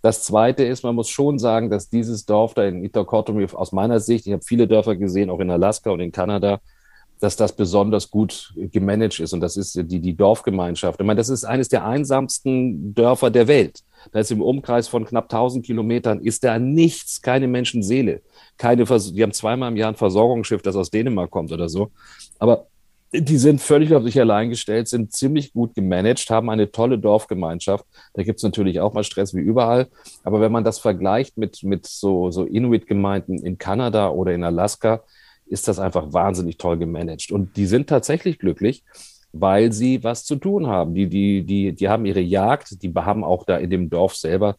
[0.03, 4.01] Das Zweite ist, man muss schon sagen, dass dieses Dorf da in Itakotomi aus meiner
[4.01, 6.61] Sicht, ich habe viele Dörfer gesehen, auch in Alaska und in Kanada,
[7.21, 9.33] dass das besonders gut gemanagt ist.
[9.33, 11.01] Und das ist die, die Dorfgemeinschaft.
[11.01, 13.83] Ich meine, das ist eines der einsamsten Dörfer der Welt.
[14.13, 18.23] Da ist im Umkreis von knapp 1000 Kilometern ist da nichts, keine Menschenseele.
[18.57, 21.91] Keine Vers die haben zweimal im Jahr ein Versorgungsschiff, das aus Dänemark kommt oder so.
[22.39, 22.67] Aber
[23.13, 27.85] die sind völlig auf sich allein gestellt, sind ziemlich gut gemanagt, haben eine tolle Dorfgemeinschaft.
[28.15, 29.89] Da gibt es natürlich auch mal Stress wie überall.
[30.23, 35.03] Aber wenn man das vergleicht mit, mit so, so Inuit-Gemeinden in Kanada oder in Alaska,
[35.47, 37.33] ist das einfach wahnsinnig toll gemanagt.
[37.33, 38.85] Und die sind tatsächlich glücklich,
[39.33, 40.95] weil sie was zu tun haben.
[40.95, 44.57] Die, die, die, die haben ihre Jagd, die haben auch da in dem Dorf selber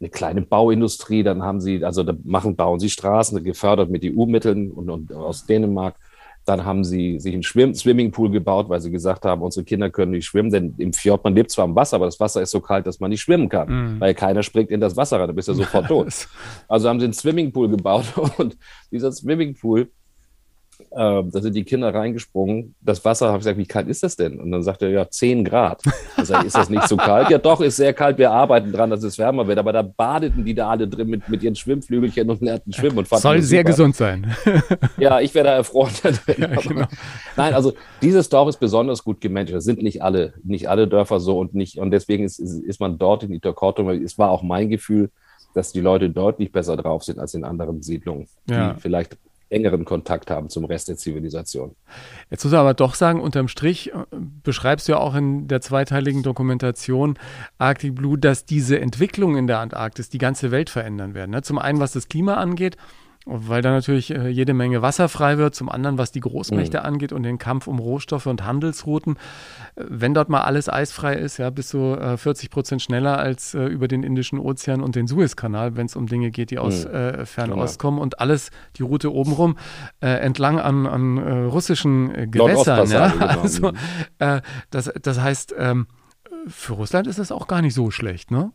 [0.00, 4.70] eine kleine Bauindustrie, dann haben sie, also da machen, bauen sie Straßen, gefördert mit EU-Mitteln
[4.70, 5.96] und, und aus Dänemark.
[6.44, 10.12] Dann haben sie sich einen Schwimm Swimmingpool gebaut, weil sie gesagt haben, unsere Kinder können
[10.12, 12.60] nicht schwimmen, denn im Fjord, man lebt zwar im Wasser, aber das Wasser ist so
[12.60, 14.00] kalt, dass man nicht schwimmen kann, mm.
[14.00, 16.06] weil keiner springt in das Wasser rein, da bist du sofort tot.
[16.68, 18.06] Also haben sie einen Swimmingpool gebaut
[18.38, 18.56] und
[18.92, 19.90] dieser Swimmingpool
[20.80, 22.74] äh, da sind die Kinder reingesprungen.
[22.80, 24.40] Das Wasser, habe ich gesagt, wie kalt ist das denn?
[24.40, 25.82] Und dann sagt er, ja, 10 Grad.
[26.16, 27.30] Ich sage, ist das nicht so kalt?
[27.30, 28.18] Ja, doch, ist sehr kalt.
[28.18, 29.58] Wir arbeiten dran, dass es wärmer wird.
[29.58, 32.98] Aber da badeten die da alle drin mit, mit ihren Schwimmflügelchen und lernten schwimmen.
[32.98, 33.70] Und Soll sehr super.
[33.70, 34.34] gesund sein.
[34.98, 35.92] ja, ich wäre da erfroren.
[36.36, 36.86] Ja, genau.
[37.36, 39.52] Nein, also dieses Dorf ist besonders gut gemanagt.
[39.52, 42.80] Das sind nicht alle, nicht alle Dörfer so und nicht, und deswegen ist, ist, ist
[42.80, 43.88] man dort in Itokorto.
[43.90, 45.10] Es war auch mein Gefühl,
[45.56, 48.74] dass die Leute deutlich besser drauf sind als in anderen Siedlungen, ja.
[48.74, 49.16] die vielleicht
[49.48, 51.76] engeren Kontakt haben zum Rest der Zivilisation.
[52.30, 54.04] Jetzt muss man aber doch sagen, unterm Strich äh,
[54.42, 57.18] beschreibst du ja auch in der zweiteiligen Dokumentation
[57.58, 61.30] Arctic Blue, dass diese Entwicklungen in der Antarktis die ganze Welt verändern werden.
[61.30, 61.42] Ne?
[61.42, 62.76] Zum einen, was das Klima angeht,
[63.26, 65.54] weil da natürlich äh, jede Menge Wasser frei wird.
[65.54, 66.84] Zum anderen, was die Großmächte mhm.
[66.84, 69.16] angeht und den Kampf um Rohstoffe und Handelsrouten.
[69.74, 73.54] Äh, wenn dort mal alles eisfrei ist, ja, bist du äh, 40 Prozent schneller als
[73.54, 76.86] äh, über den Indischen Ozean und den Suezkanal, wenn es um Dinge geht, die aus
[76.86, 76.94] mhm.
[76.94, 79.58] Äh, Fernost kommen und alles die Route obenrum
[80.00, 82.88] äh, entlang an, an russischen Gewässern.
[82.88, 83.12] Ja?
[83.36, 83.72] Also,
[84.70, 85.86] das, das heißt, ähm,
[86.46, 88.52] für Russland ist das auch gar nicht so schlecht, ne?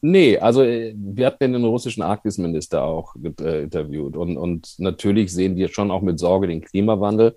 [0.00, 5.56] Nee, also äh, wir hatten den russischen Arktisminister auch äh, interviewt und, und natürlich sehen
[5.56, 7.36] die schon auch mit Sorge den Klimawandel.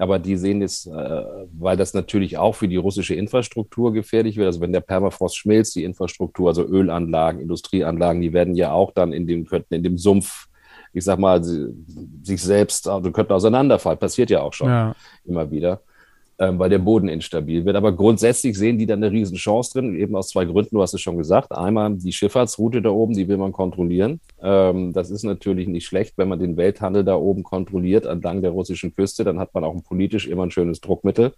[0.00, 1.24] Aber die sehen es, äh,
[1.58, 4.46] weil das natürlich auch für die russische Infrastruktur gefährlich wird.
[4.46, 9.12] Also wenn der Permafrost schmilzt, die Infrastruktur, also Ölanlagen, Industrieanlagen, die werden ja auch dann
[9.12, 10.46] in dem, könnten in dem Sumpf,
[10.92, 13.98] ich sag mal, sich selbst, also könnten auseinanderfallen.
[13.98, 14.94] Passiert ja auch schon ja.
[15.24, 15.82] immer wieder
[16.58, 17.76] weil der Boden instabil wird.
[17.76, 21.00] Aber grundsätzlich sehen die da eine Riesenchance drin, eben aus zwei Gründen, du hast es
[21.00, 21.52] schon gesagt.
[21.52, 24.20] Einmal die Schifffahrtsroute da oben, die will man kontrollieren.
[24.40, 28.52] Ähm, das ist natürlich nicht schlecht, wenn man den Welthandel da oben kontrolliert entlang der
[28.52, 31.34] russischen Küste, dann hat man auch politisch immer ein schönes Druckmittel.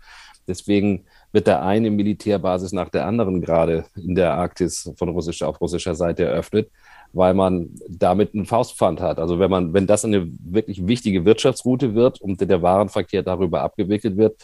[0.46, 5.60] Deswegen wird der eine Militärbasis nach der anderen gerade in der Arktis von russischer auf
[5.60, 6.68] russischer Seite eröffnet
[7.12, 9.18] weil man damit einen Faustpfand hat.
[9.18, 14.16] Also wenn man, wenn das eine wirklich wichtige Wirtschaftsroute wird und der Warenverkehr darüber abgewickelt
[14.16, 14.36] wird,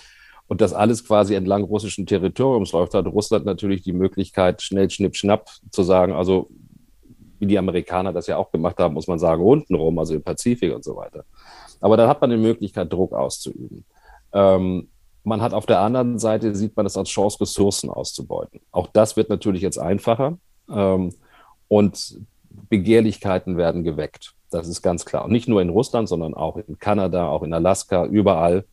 [0.49, 5.17] und das alles quasi entlang russischen Territoriums läuft, hat Russland natürlich die Möglichkeit, schnell, schnipp,
[5.17, 6.49] schnapp zu sagen, also
[7.39, 10.75] wie die Amerikaner das ja auch gemacht haben, muss man sagen, untenrum, also im Pazifik
[10.75, 11.25] und so weiter.
[11.81, 13.85] Aber dann hat man die Möglichkeit, Druck auszuüben.
[14.33, 14.89] Ähm,
[15.25, 18.61] man hat auf der anderen Seite, sieht man es als Chance, Ressourcen auszubeuten.
[18.71, 20.39] Auch das wird natürlich jetzt einfacher.
[20.71, 21.13] Ähm,
[21.69, 22.21] und
[22.69, 24.35] Begehrlichkeiten werden geweckt.
[24.51, 25.25] Das ist ganz klar.
[25.25, 28.65] Und nicht nur in Russland, sondern auch in Kanada, auch in Alaska, überall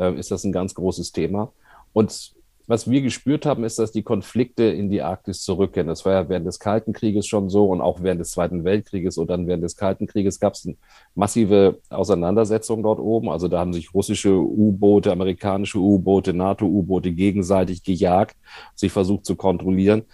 [0.00, 1.52] äh, ist das ein ganz großes Thema.
[1.92, 2.32] Und
[2.70, 5.88] was wir gespürt haben, ist, dass die Konflikte in die Arktis zurückkehren.
[5.88, 9.18] Das war ja während des Kalten Krieges schon so und auch während des Zweiten Weltkrieges
[9.18, 10.68] und dann während des Kalten Krieges gab es
[11.16, 13.28] massive Auseinandersetzungen dort oben.
[13.28, 18.36] Also da haben sich russische U-Boote, amerikanische U-Boote, NATO-U-Boote gegenseitig gejagt,
[18.76, 20.04] sich versucht zu kontrollieren,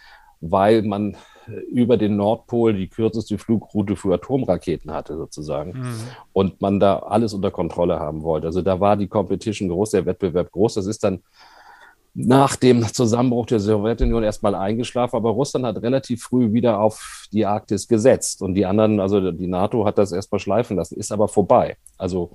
[0.40, 1.18] weil man
[1.70, 5.72] über den Nordpol die kürzeste Flugroute für Atomraketen hatte, sozusagen.
[5.72, 5.94] Mhm.
[6.32, 8.46] Und man da alles unter Kontrolle haben wollte.
[8.46, 10.74] Also da war die Competition groß, der Wettbewerb groß.
[10.74, 11.20] Das ist dann
[12.18, 17.44] nach dem Zusammenbruch der Sowjetunion erstmal eingeschlafen, aber Russland hat relativ früh wieder auf die
[17.44, 21.28] Arktis gesetzt und die anderen, also die NATO hat das erstmal schleifen lassen, ist aber
[21.28, 21.76] vorbei.
[21.98, 22.30] Also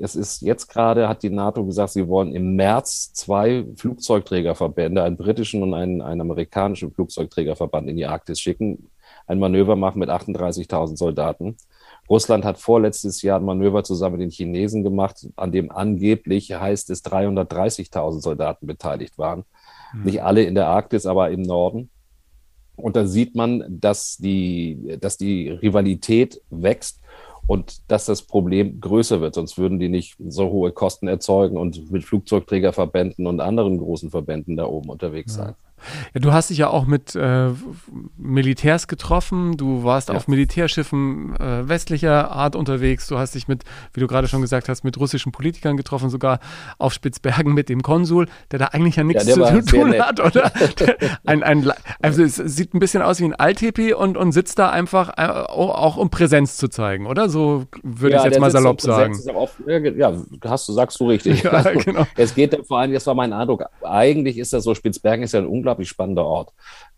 [0.00, 5.16] es ist jetzt gerade, hat die NATO gesagt, sie wollen im März zwei Flugzeugträgerverbände, einen
[5.16, 8.90] britischen und einen, einen amerikanischen Flugzeugträgerverband in die Arktis schicken.
[9.26, 11.56] ein Manöver machen mit 38.000 Soldaten.
[12.08, 16.90] Russland hat vorletztes Jahr ein Manöver zusammen mit den Chinesen gemacht, an dem angeblich heißt
[16.90, 19.44] es 330.000 Soldaten beteiligt waren.
[19.92, 20.04] Hm.
[20.04, 21.90] Nicht alle in der Arktis, aber im Norden.
[22.76, 27.00] Und da sieht man, dass die, dass die Rivalität wächst
[27.46, 29.34] und dass das Problem größer wird.
[29.34, 34.56] Sonst würden die nicht so hohe Kosten erzeugen und mit Flugzeugträgerverbänden und anderen großen Verbänden
[34.56, 35.54] da oben unterwegs sein.
[36.14, 37.50] Ja, du hast dich ja auch mit äh,
[38.16, 39.56] Militärs getroffen.
[39.56, 40.14] Du warst ja.
[40.14, 43.06] auf Militärschiffen äh, westlicher Art unterwegs.
[43.06, 46.40] Du hast dich mit, wie du gerade schon gesagt hast, mit russischen Politikern getroffen, sogar
[46.78, 50.52] auf Spitzbergen mit dem Konsul, der da eigentlich ja nichts ja, zu tun hat, oder?
[51.26, 54.70] ein, ein, also es sieht ein bisschen aus wie ein Altepi und, und sitzt da
[54.70, 57.28] einfach äh, auch um Präsenz zu zeigen, oder?
[57.28, 59.16] So würde ich jetzt mal salopp sagen.
[59.34, 60.12] Auf, ja,
[60.44, 61.44] hast du, sagst du richtig.
[61.50, 62.06] Ja, genau.
[62.16, 65.40] Es geht vor allem, das war mein Eindruck, eigentlich ist das so, Spitzbergen ist ja
[65.40, 66.52] ein unglaublich unglaublich spannender Ort.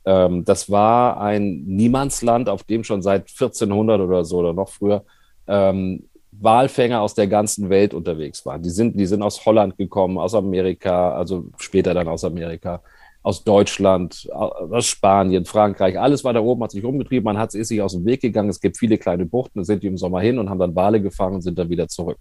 [0.05, 5.05] Ähm, das war ein Niemandsland, auf dem schon seit 1400 oder so oder noch früher
[5.47, 8.63] ähm, Walfänger aus der ganzen Welt unterwegs waren.
[8.63, 12.81] Die sind, die sind aus Holland gekommen, aus Amerika, also später dann aus Amerika,
[13.23, 15.99] aus Deutschland, aus Spanien, Frankreich.
[15.99, 18.49] Alles war da oben, hat sich umgetrieben, man hat, ist sich aus dem Weg gegangen.
[18.49, 21.01] Es gibt viele kleine Buchten, da sind die im Sommer hin und haben dann Wale
[21.01, 22.19] gefangen und sind dann wieder zurück.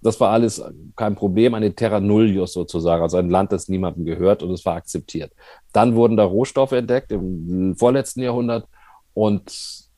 [0.00, 0.62] Das war alles
[0.96, 4.76] kein Problem, eine Terra Nullius sozusagen, also ein Land, das niemandem gehört und es war
[4.76, 5.32] akzeptiert.
[5.72, 8.66] Dann wurden da Rohstoffe entdeckt im vorletzten Jahrhundert
[9.14, 9.52] und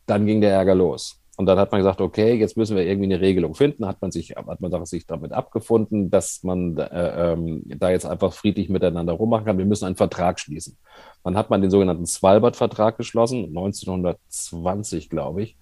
[0.06, 1.20] dann ging der Ärger los.
[1.40, 3.86] Und dann hat man gesagt, okay, jetzt müssen wir irgendwie eine Regelung finden.
[3.86, 8.34] Hat man sich, hat man sich damit abgefunden, dass man äh, ähm, da jetzt einfach
[8.34, 9.56] friedlich miteinander rummachen kann.
[9.56, 10.76] Wir müssen einen Vertrag schließen.
[11.24, 15.56] Dann hat man den sogenannten Svalbard-Vertrag geschlossen, 1920, glaube ich.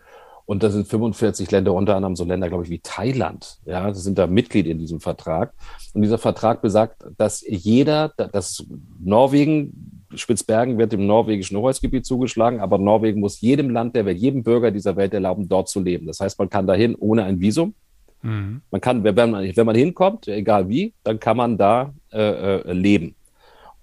[0.48, 3.58] Und da sind 45 Länder, unter anderem so Länder, glaube ich, wie Thailand.
[3.66, 5.52] Ja, sind da Mitglied in diesem Vertrag.
[5.92, 8.64] Und dieser Vertrag besagt, dass jeder, dass
[8.98, 14.42] Norwegen, Spitzbergen wird dem norwegischen Hoheitsgebiet zugeschlagen, aber Norwegen muss jedem Land der Welt, jedem
[14.42, 16.06] Bürger dieser Welt erlauben, dort zu leben.
[16.06, 17.74] Das heißt, man kann dahin ohne ein Visum.
[18.22, 18.62] Mhm.
[18.70, 22.72] Man kann, wenn man, wenn man hinkommt, egal wie, dann kann man da äh, äh
[22.72, 23.16] leben.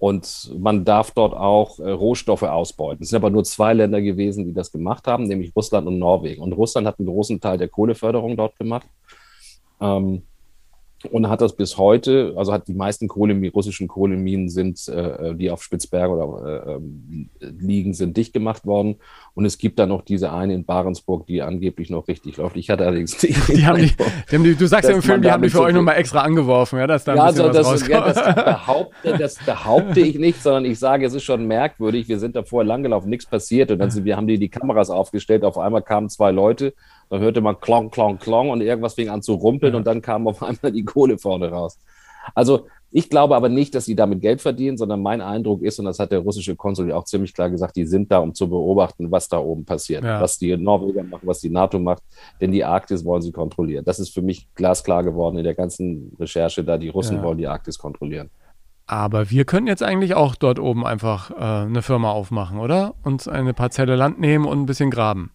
[0.05, 3.01] Und man darf dort auch äh, Rohstoffe ausbeuten.
[3.01, 6.43] Es sind aber nur zwei Länder gewesen, die das gemacht haben, nämlich Russland und Norwegen.
[6.43, 8.85] Und Russland hat einen großen Teil der Kohleförderung dort gemacht.
[9.81, 10.21] Ähm,
[11.07, 15.51] und hat das bis heute, also hat die meisten Kohle, russischen Kohleminen sind, äh, die
[15.51, 18.95] auf Spitzberg oder äh, ähm, liegen, sind dicht gemacht worden.
[19.33, 22.55] Und es gibt da noch diese eine in Barentsburg, die angeblich noch richtig läuft.
[22.55, 23.93] Ich hatte allerdings die, die, haben die,
[24.29, 26.21] die, haben die Du sagst ja im Film, die haben die für euch nochmal extra
[26.21, 30.17] angeworfen, ja, dass da ein ja, bisschen also das, ja, das, behaupte, das behaupte ich
[30.17, 32.07] nicht, sondern ich sage, es ist schon merkwürdig.
[32.07, 33.71] Wir sind da vorher langgelaufen, nichts passiert.
[33.71, 35.43] Und dann sind, wir haben die die Kameras aufgestellt.
[35.43, 36.73] Auf einmal kamen zwei Leute
[37.09, 39.77] da hörte man Klong, Klong, Klong und irgendwas fing an zu rumpeln ja.
[39.77, 41.79] und dann kam auf einmal die Kohle vorne raus.
[42.33, 45.85] Also ich glaube aber nicht, dass sie damit Geld verdienen, sondern mein Eindruck ist, und
[45.85, 48.49] das hat der russische Konsul ja auch ziemlich klar gesagt, die sind da, um zu
[48.49, 50.21] beobachten, was da oben passiert, ja.
[50.21, 52.03] was die Norweger machen, was die NATO macht,
[52.39, 53.83] denn die Arktis wollen sie kontrollieren.
[53.83, 56.77] Das ist für mich glasklar geworden in der ganzen Recherche da.
[56.77, 57.23] Die Russen ja.
[57.23, 58.29] wollen die Arktis kontrollieren.
[58.87, 62.93] Aber wir können jetzt eigentlich auch dort oben einfach äh, eine Firma aufmachen, oder?
[63.03, 65.31] Uns eine Parzelle Land nehmen und ein bisschen graben.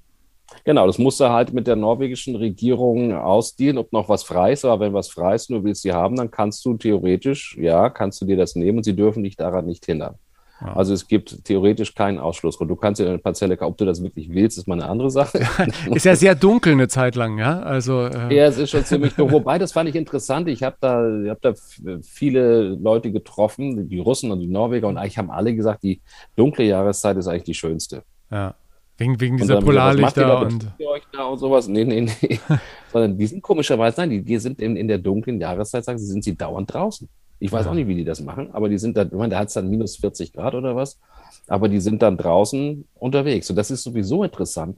[0.65, 4.65] Genau, das musst du halt mit der norwegischen Regierung ausdienen, ob noch was frei ist.
[4.65, 8.21] Aber wenn was frei ist, nur willst sie haben, dann kannst du theoretisch, ja, kannst
[8.21, 10.17] du dir das nehmen und sie dürfen dich daran nicht hindern.
[10.61, 10.77] Ja.
[10.77, 12.71] Also es gibt theoretisch keinen Ausschlussgrund.
[12.71, 15.11] Du kannst dir eine Parzelle kaufen, ob du das wirklich willst, ist mal eine andere
[15.11, 15.41] Sache.
[15.91, 17.61] ist ja sehr dunkel eine Zeit lang, ja.
[17.61, 19.37] Also äh ja, es ist schon ziemlich dunkel.
[19.37, 20.49] Wobei das fand ich interessant.
[20.49, 21.55] Ich habe da, ich hab da
[22.03, 26.03] viele Leute getroffen, die Russen und die Norweger, und eigentlich haben alle gesagt, die
[26.37, 28.03] dunkle Jahreszeit ist eigentlich die schönste.
[28.31, 28.55] Ja.
[29.01, 30.73] Wegen, wegen dieser Polarlichter und.
[30.79, 31.67] Euch da und sowas?
[31.69, 32.39] Nee, nee, nee.
[32.93, 36.05] Sondern die sind komischerweise, nein, die, die sind in, in der dunklen Jahreszeit, sagen sie,
[36.05, 37.09] sind sie dauernd draußen.
[37.39, 39.39] Ich weiß auch nicht, wie die das machen, aber die sind da, ich meine, da
[39.39, 41.01] hat es dann minus 40 Grad oder was,
[41.47, 43.49] aber die sind dann draußen unterwegs.
[43.49, 44.77] Und das ist sowieso interessant,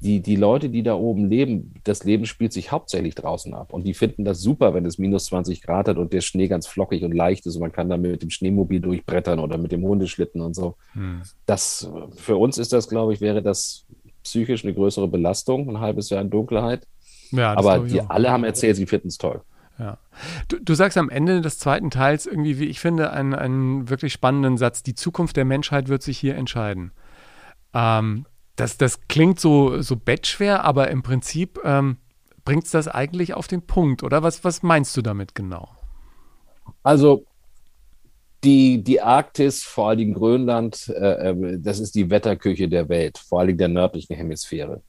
[0.00, 3.72] die, die Leute, die da oben leben, das Leben spielt sich hauptsächlich draußen ab.
[3.72, 6.66] Und die finden das super, wenn es minus 20 Grad hat und der Schnee ganz
[6.66, 9.82] flockig und leicht ist und man kann da mit dem Schneemobil durchbrettern oder mit dem
[9.82, 10.76] Hundeschlitten und so.
[10.92, 11.22] Hm.
[11.46, 13.86] Das, für uns ist das, glaube ich, wäre das
[14.22, 16.86] psychisch eine größere Belastung, ein halbes Jahr in Dunkelheit.
[17.30, 19.40] Ja, Aber die alle haben erzählt, sie finden es toll.
[19.78, 19.98] Ja.
[20.48, 24.12] Du, du, sagst am Ende des zweiten Teils irgendwie, wie ich finde, einen, einen wirklich
[24.12, 24.82] spannenden Satz.
[24.82, 26.92] Die Zukunft der Menschheit wird sich hier entscheiden.
[27.74, 28.24] Ähm,
[28.56, 31.98] das, das klingt so, so bettschwer, aber im Prinzip ähm,
[32.44, 34.22] bringt es das eigentlich auf den Punkt, oder?
[34.22, 35.68] Was, was meinst du damit genau?
[36.82, 37.24] Also
[38.44, 43.40] die, die Arktis, vor allem Grönland, äh, äh, das ist die Wetterküche der Welt, vor
[43.40, 44.82] allem der nördlichen Hemisphäre.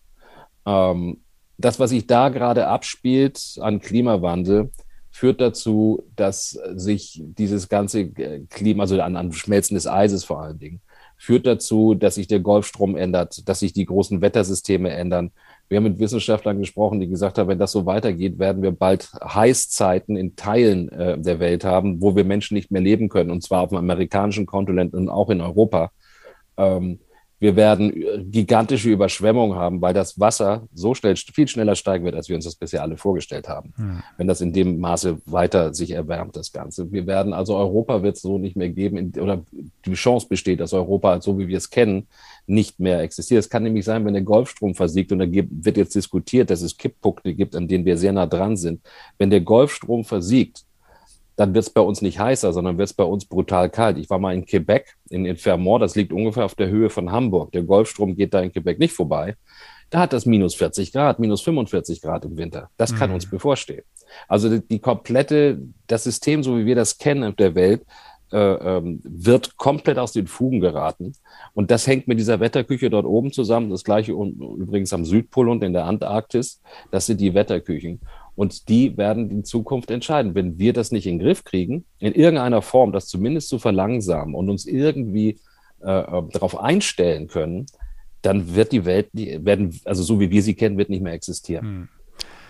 [0.66, 1.22] Ähm,
[1.58, 4.72] das, was sich da gerade abspielt an Klimawandel,
[5.10, 8.12] führt dazu, dass sich dieses ganze
[8.50, 10.82] Klima, also an, an Schmelzen des Eises vor allen Dingen,
[11.18, 15.32] führt dazu, dass sich der Golfstrom ändert, dass sich die großen Wettersysteme ändern.
[15.68, 19.12] Wir haben mit Wissenschaftlern gesprochen, die gesagt haben, wenn das so weitergeht, werden wir bald
[19.24, 23.44] Heißzeiten in Teilen äh, der Welt haben, wo wir Menschen nicht mehr leben können, und
[23.44, 25.92] zwar auf dem amerikanischen Kontinent und auch in Europa.
[26.56, 27.00] Ähm,
[27.40, 32.30] wir werden gigantische Überschwemmungen haben, weil das Wasser so schnell, viel schneller steigen wird, als
[32.30, 33.74] wir uns das bisher alle vorgestellt haben.
[33.76, 34.04] Hm.
[34.18, 36.92] Wenn das in dem Maße weiter sich erwärmt, das Ganze.
[36.92, 39.44] Wir werden, also Europa wird es so nicht mehr geben, oder
[39.86, 42.08] die Chance besteht, dass Europa, so wie wir es kennen,
[42.48, 43.40] nicht mehr existiert.
[43.40, 46.76] Es kann nämlich sein, wenn der Golfstrom versiegt, und da wird jetzt diskutiert, dass es
[46.78, 48.82] Kipppunkte gibt, an denen wir sehr nah dran sind.
[49.18, 50.64] Wenn der Golfstrom versiegt,
[51.38, 53.98] dann wird es bei uns nicht heißer, sondern wird es bei uns brutal kalt.
[53.98, 57.12] Ich war mal in Quebec, in, in Fermont, das liegt ungefähr auf der Höhe von
[57.12, 57.52] Hamburg.
[57.52, 59.36] Der Golfstrom geht da in Quebec nicht vorbei.
[59.92, 62.70] Da hat das minus 40 Grad, minus 45 Grad im Winter.
[62.76, 63.16] Das kann mhm.
[63.16, 63.84] uns bevorstehen.
[64.28, 67.86] Also die, die, komplette, das System, so wie wir das kennen auf der Welt,
[68.32, 71.14] äh, ähm, wird komplett aus den Fugen geraten.
[71.54, 73.70] Und das hängt mit dieser Wetterküche dort oben zusammen.
[73.70, 76.62] Das gleiche übrigens am Südpol und in der Antarktis.
[76.92, 78.02] Das sind die Wetterküchen.
[78.38, 80.36] Und die werden in Zukunft entscheiden.
[80.36, 84.36] Wenn wir das nicht in den Griff kriegen, in irgendeiner Form das zumindest zu verlangsamen
[84.36, 85.40] und uns irgendwie
[85.84, 87.66] äh, äh, darauf einstellen können,
[88.22, 91.14] dann wird die Welt, die werden, also so wie wir sie kennen, wird nicht mehr
[91.14, 91.66] existieren.
[91.66, 91.88] Hm.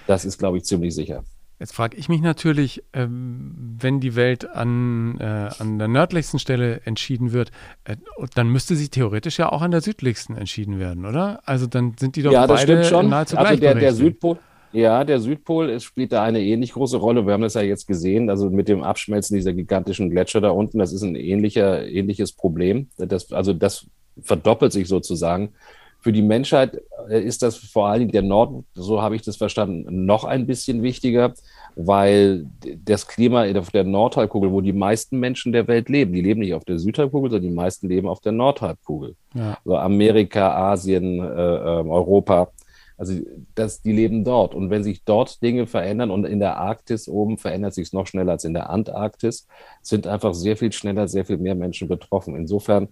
[0.08, 1.24] Das ist, glaube ich, ziemlich sicher.
[1.60, 6.82] Jetzt frage ich mich natürlich, ähm, wenn die Welt an, äh, an der nördlichsten Stelle
[6.86, 7.52] entschieden wird,
[7.86, 7.96] äh,
[8.36, 11.42] dann müsste sie theoretisch ja auch an der südlichsten entschieden werden, oder?
[11.46, 14.38] Also dann sind die doch ja, beide nahezu also der, der Südpol,
[14.74, 17.26] ja, der Südpol ist, spielt da eine ähnlich große Rolle.
[17.26, 20.80] Wir haben das ja jetzt gesehen, also mit dem Abschmelzen dieser gigantischen Gletscher da unten,
[20.80, 22.90] das ist ein ähnlicher, ähnliches Problem.
[22.98, 23.88] Das, also das
[24.22, 25.54] verdoppelt sich sozusagen.
[26.00, 29.38] Für die Menschheit äh, ist das vor allen Dingen der Norden, so habe ich das
[29.38, 31.34] verstanden, noch ein bisschen wichtiger,
[31.76, 32.46] weil
[32.86, 36.54] das Klima auf der Nordhalbkugel, wo die meisten Menschen der Welt leben, die leben nicht
[36.54, 39.16] auf der Südhalbkugel, sondern die meisten leben auf der Nordhalbkugel.
[39.34, 39.58] Ja.
[39.64, 42.50] Also Amerika, Asien, äh, ähm, Europa
[42.98, 43.14] also
[43.54, 44.56] das, die leben dort.
[44.56, 48.08] Und wenn sich dort Dinge verändern und in der Arktis oben verändert sich es noch
[48.08, 49.48] schneller als in der Antarktis,
[49.84, 52.36] sind einfach sehr viel schneller, sehr viel mehr Menschen betroffen.
[52.36, 52.90] Insofern,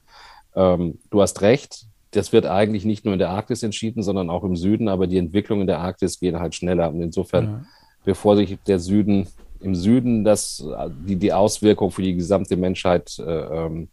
[0.55, 4.43] ähm, du hast recht, das wird eigentlich nicht nur in der Arktis entschieden, sondern auch
[4.43, 6.89] im Süden, aber die Entwicklungen in der Arktis gehen halt schneller.
[6.89, 7.65] Und insofern, ja.
[8.05, 9.27] bevor sich der Süden
[9.59, 10.63] im Süden das,
[11.07, 13.89] die, die Auswirkung für die gesamte Menschheit äh, ähm,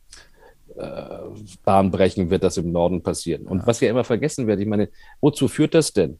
[0.77, 1.19] äh,
[1.65, 3.47] bahnbrechen wird das im Norden passieren.
[3.47, 3.67] Und ja.
[3.67, 4.89] was wir immer vergessen werden, ich meine,
[5.21, 6.19] wozu führt das denn?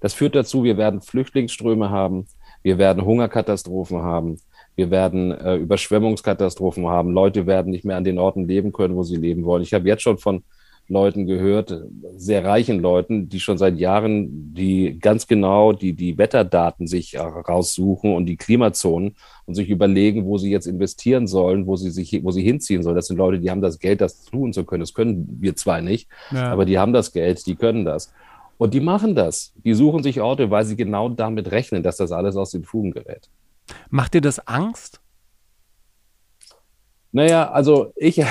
[0.00, 2.26] Das führt dazu, wir werden Flüchtlingsströme haben,
[2.62, 4.38] wir werden Hungerkatastrophen haben,
[4.74, 9.02] wir werden äh, Überschwemmungskatastrophen haben, Leute werden nicht mehr an den Orten leben können, wo
[9.02, 9.62] sie leben wollen.
[9.62, 10.42] Ich habe jetzt schon von
[10.92, 11.82] Leuten gehört,
[12.16, 18.14] sehr reichen Leuten, die schon seit Jahren die ganz genau die, die Wetterdaten sich raussuchen
[18.14, 22.30] und die Klimazonen und sich überlegen, wo sie jetzt investieren sollen, wo sie sich, wo
[22.30, 22.96] sie hinziehen sollen.
[22.96, 24.80] Das sind Leute, die haben das Geld, das tun zu können.
[24.80, 26.52] Das können wir zwar nicht, ja.
[26.52, 28.12] aber die haben das Geld, die können das.
[28.58, 29.52] Und die machen das.
[29.64, 32.92] Die suchen sich Orte, weil sie genau damit rechnen, dass das alles aus den Fugen
[32.92, 33.28] gerät.
[33.90, 35.00] Macht dir das Angst?
[37.12, 38.22] Naja, also ich,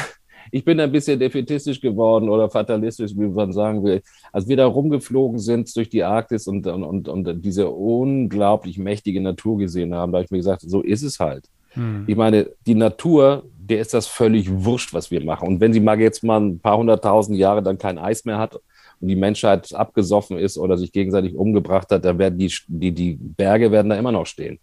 [0.51, 4.01] ich bin ein bisschen defetistisch geworden oder fatalistisch, wie man sagen will.
[4.31, 9.57] Als wir da rumgeflogen sind durch die Arktis und, und, und diese unglaublich mächtige Natur
[9.57, 11.45] gesehen haben, da habe ich mir gesagt, so ist es halt.
[11.73, 12.03] Hm.
[12.07, 15.47] Ich meine, die Natur, der ist das völlig wurscht, was wir machen.
[15.47, 18.55] Und wenn sie mal jetzt mal ein paar hunderttausend Jahre dann kein Eis mehr hat
[18.55, 23.13] und die Menschheit abgesoffen ist oder sich gegenseitig umgebracht hat, dann werden die, die, die
[23.13, 24.59] Berge werden da immer noch stehen.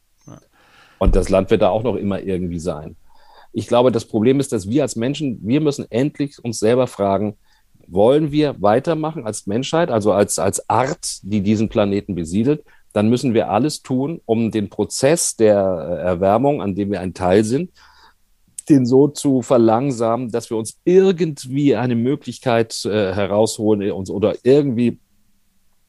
[0.98, 2.96] Und das Land wird da auch noch immer irgendwie sein.
[3.58, 7.36] Ich glaube, das Problem ist, dass wir als Menschen, wir müssen endlich uns selber fragen,
[7.88, 13.34] wollen wir weitermachen als Menschheit, also als, als Art, die diesen Planeten besiedelt, dann müssen
[13.34, 17.72] wir alles tun, um den Prozess der Erwärmung, an dem wir ein Teil sind,
[18.68, 25.00] den so zu verlangsamen, dass wir uns irgendwie eine Möglichkeit äh, herausholen uns, oder irgendwie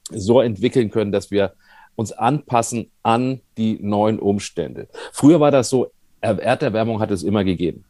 [0.10, 1.54] so entwickeln können, dass wir
[1.96, 4.88] uns anpassen an die neuen Umstände.
[5.12, 7.86] Früher war das so, Erderwärmung hat es immer gegeben.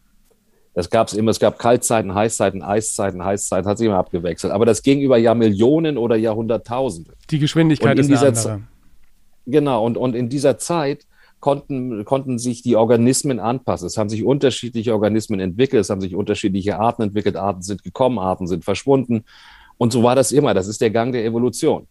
[0.73, 1.31] Das gab es immer.
[1.31, 4.53] Es gab Kaltzeiten, Heißzeiten, Eiszeiten, Heißzeiten, hat sich immer abgewechselt.
[4.53, 7.13] Aber das ging über Jahrmillionen oder Jahrhunderttausende.
[7.29, 8.61] Die Geschwindigkeit ist eine andere.
[9.45, 11.05] Genau, und, und in dieser Zeit
[11.39, 13.87] konnten, konnten sich die Organismen anpassen.
[13.87, 18.19] Es haben sich unterschiedliche Organismen entwickelt, es haben sich unterschiedliche Arten entwickelt, Arten sind gekommen,
[18.19, 19.23] Arten sind verschwunden.
[19.77, 20.53] Und so war das immer.
[20.53, 21.87] Das ist der Gang der Evolution.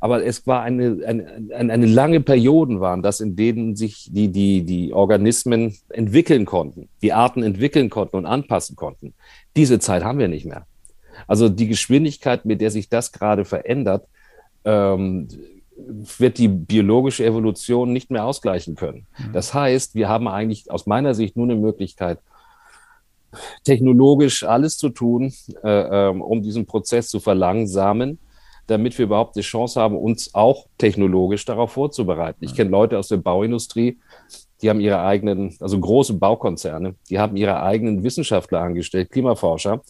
[0.00, 4.62] Aber es war eine, eine, eine lange Perioden waren das, in denen sich die, die,
[4.64, 9.14] die Organismen entwickeln konnten, die Arten entwickeln konnten und anpassen konnten.
[9.56, 10.66] Diese Zeit haben wir nicht mehr.
[11.26, 14.06] Also die Geschwindigkeit, mit der sich das gerade verändert,
[14.64, 15.28] ähm,
[16.18, 19.06] wird die biologische Evolution nicht mehr ausgleichen können.
[19.18, 19.32] Mhm.
[19.32, 22.18] Das heißt, wir haben eigentlich aus meiner Sicht nur eine Möglichkeit,
[23.64, 25.32] technologisch alles zu tun,
[25.62, 28.18] äh, ähm, um diesen Prozess zu verlangsamen,
[28.70, 32.44] damit wir überhaupt die Chance haben, uns auch technologisch darauf vorzubereiten.
[32.44, 33.98] Ich kenne Leute aus der Bauindustrie,
[34.62, 39.82] die haben ihre eigenen, also große Baukonzerne, die haben ihre eigenen Wissenschaftler angestellt, Klimaforscher.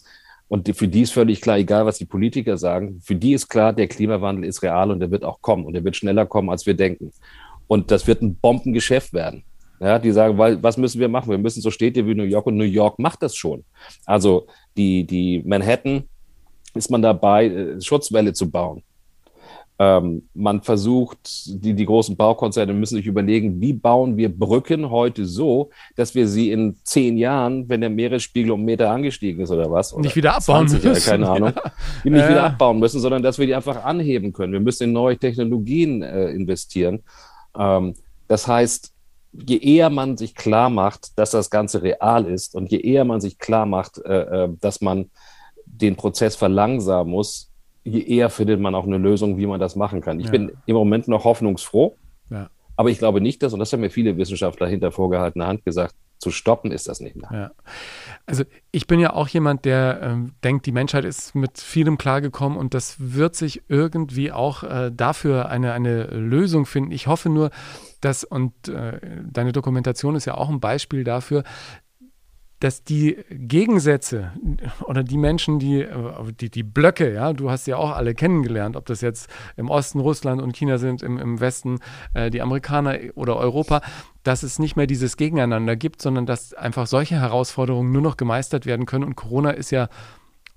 [0.48, 3.48] Und die, für die ist völlig klar, egal was die Politiker sagen, für die ist
[3.48, 6.50] klar, der Klimawandel ist real und der wird auch kommen und der wird schneller kommen,
[6.50, 7.12] als wir denken.
[7.68, 9.44] Und das wird ein Bombengeschäft werden.
[9.78, 11.30] Ja, die sagen, weil, was müssen wir machen?
[11.30, 13.64] Wir müssen so Städte wie New York und New York macht das schon.
[14.04, 16.04] Also die, die Manhattan
[16.74, 18.82] ist man dabei, äh, Schutzwelle zu bauen.
[19.80, 25.24] Ähm, man versucht, die, die großen Baukonzerne müssen sich überlegen, wie bauen wir Brücken heute
[25.24, 29.70] so, dass wir sie in zehn Jahren, wenn der Meeresspiegel um Meter angestiegen ist oder
[29.70, 31.10] was, oder nicht wieder abbauen 20, müssen.
[31.10, 31.72] keine Ahnung, ja.
[32.04, 32.28] die nicht ja.
[32.28, 34.52] wieder abbauen müssen, sondern dass wir die einfach anheben können.
[34.52, 37.02] Wir müssen in neue Technologien äh, investieren.
[37.58, 37.94] Ähm,
[38.28, 38.92] das heißt,
[39.32, 43.22] je eher man sich klar macht, dass das Ganze real ist und je eher man
[43.22, 45.10] sich klar macht, äh, äh, dass man
[45.80, 47.50] den Prozess verlangsamen muss,
[47.84, 50.20] je eher findet man auch eine Lösung, wie man das machen kann.
[50.20, 50.32] Ich ja.
[50.32, 51.96] bin im Moment noch hoffnungsfroh,
[52.30, 52.50] ja.
[52.76, 55.94] aber ich glaube nicht, dass, und das haben mir viele Wissenschaftler hinter vorgehaltener Hand gesagt,
[56.20, 57.30] zu stoppen ist das nicht mehr.
[57.32, 57.50] Ja.
[58.26, 62.58] Also ich bin ja auch jemand, der ähm, denkt, die Menschheit ist mit vielem klargekommen
[62.58, 66.92] und das wird sich irgendwie auch äh, dafür eine, eine Lösung finden.
[66.92, 67.50] Ich hoffe nur,
[68.02, 69.00] dass, und äh,
[69.32, 71.42] deine Dokumentation ist ja auch ein Beispiel dafür,
[72.60, 74.32] dass die Gegensätze
[74.84, 78.76] oder die Menschen, die, äh, die, die Blöcke, ja, du hast ja auch alle kennengelernt,
[78.76, 81.78] ob das jetzt im Osten Russland und China sind, im, im Westen
[82.12, 83.80] äh, die Amerikaner oder Europa,
[84.22, 88.66] dass es nicht mehr dieses Gegeneinander gibt, sondern dass einfach solche Herausforderungen nur noch gemeistert
[88.66, 89.04] werden können.
[89.04, 89.88] Und Corona ist ja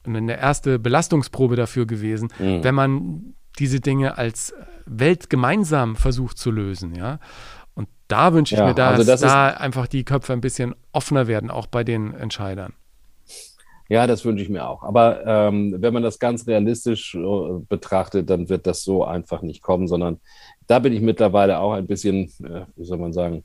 [0.05, 2.63] eine erste Belastungsprobe dafür gewesen, mhm.
[2.63, 4.53] wenn man diese Dinge als
[4.85, 7.19] Welt gemeinsam versucht zu lösen, ja.
[8.13, 11.25] Da wünsche ich ja, mir, dass also das da einfach die Köpfe ein bisschen offener
[11.25, 12.73] werden, auch bei den Entscheidern.
[13.89, 14.83] Ja, das wünsche ich mir auch.
[14.83, 17.19] Aber ähm, wenn man das ganz realistisch äh,
[17.67, 20.19] betrachtet, dann wird das so einfach nicht kommen, sondern
[20.67, 23.43] da bin ich mittlerweile auch ein bisschen, äh, wie soll man sagen,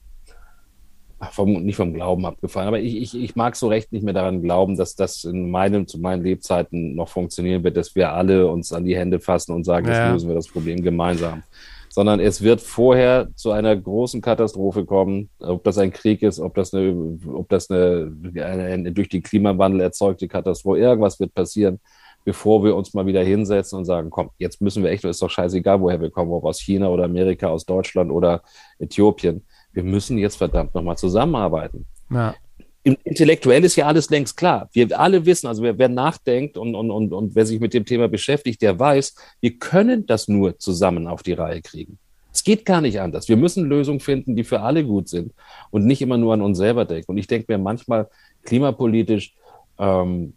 [1.33, 2.69] vom, nicht vom Glauben abgefallen.
[2.69, 5.87] Aber ich, ich, ich mag so recht nicht mehr daran glauben, dass das in meinem,
[5.87, 9.65] zu meinen Lebzeiten noch funktionieren wird, dass wir alle uns an die Hände fassen und
[9.65, 9.93] sagen, ja.
[9.95, 11.43] jetzt lösen wir das Problem gemeinsam
[11.91, 16.55] sondern es wird vorher zu einer großen Katastrophe kommen, ob das ein Krieg ist, ob
[16.55, 21.81] das eine, ob das eine, eine, eine durch den Klimawandel erzeugte Katastrophe, irgendwas wird passieren,
[22.25, 25.31] bevor wir uns mal wieder hinsetzen und sagen, komm, jetzt müssen wir echt, ist doch
[25.31, 28.43] scheißegal, woher wir kommen, ob aus China oder Amerika, aus Deutschland oder
[28.79, 29.45] Äthiopien.
[29.73, 31.87] Wir müssen jetzt verdammt nochmal zusammenarbeiten.
[32.11, 32.35] Ja
[32.83, 34.69] intellektuell ist ja alles längst klar.
[34.73, 37.85] Wir alle wissen, also wer, wer nachdenkt und, und, und, und wer sich mit dem
[37.85, 41.99] Thema beschäftigt, der weiß, wir können das nur zusammen auf die Reihe kriegen.
[42.33, 43.29] Es geht gar nicht anders.
[43.29, 45.33] Wir müssen Lösungen finden, die für alle gut sind
[45.71, 47.11] und nicht immer nur an uns selber denken.
[47.11, 48.09] Und ich denke mir manchmal
[48.45, 49.35] klimapolitisch,
[49.79, 50.35] ähm,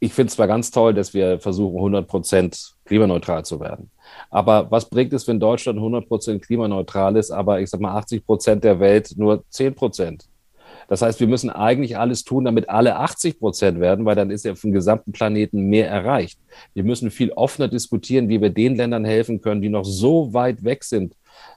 [0.00, 3.90] ich finde es zwar ganz toll, dass wir versuchen, 100 Prozent klimaneutral zu werden.
[4.30, 8.24] Aber was bringt es, wenn Deutschland 100 Prozent klimaneutral ist, aber ich sag mal 80
[8.24, 10.28] Prozent der Welt nur 10 Prozent?
[10.88, 14.44] Das heißt, wir müssen eigentlich alles tun, damit alle 80 Prozent werden, weil dann ist
[14.44, 16.40] ja vom gesamten Planeten mehr erreicht.
[16.74, 20.64] Wir müssen viel offener diskutieren, wie wir den Ländern helfen können, die noch so weit
[20.64, 21.14] weg sind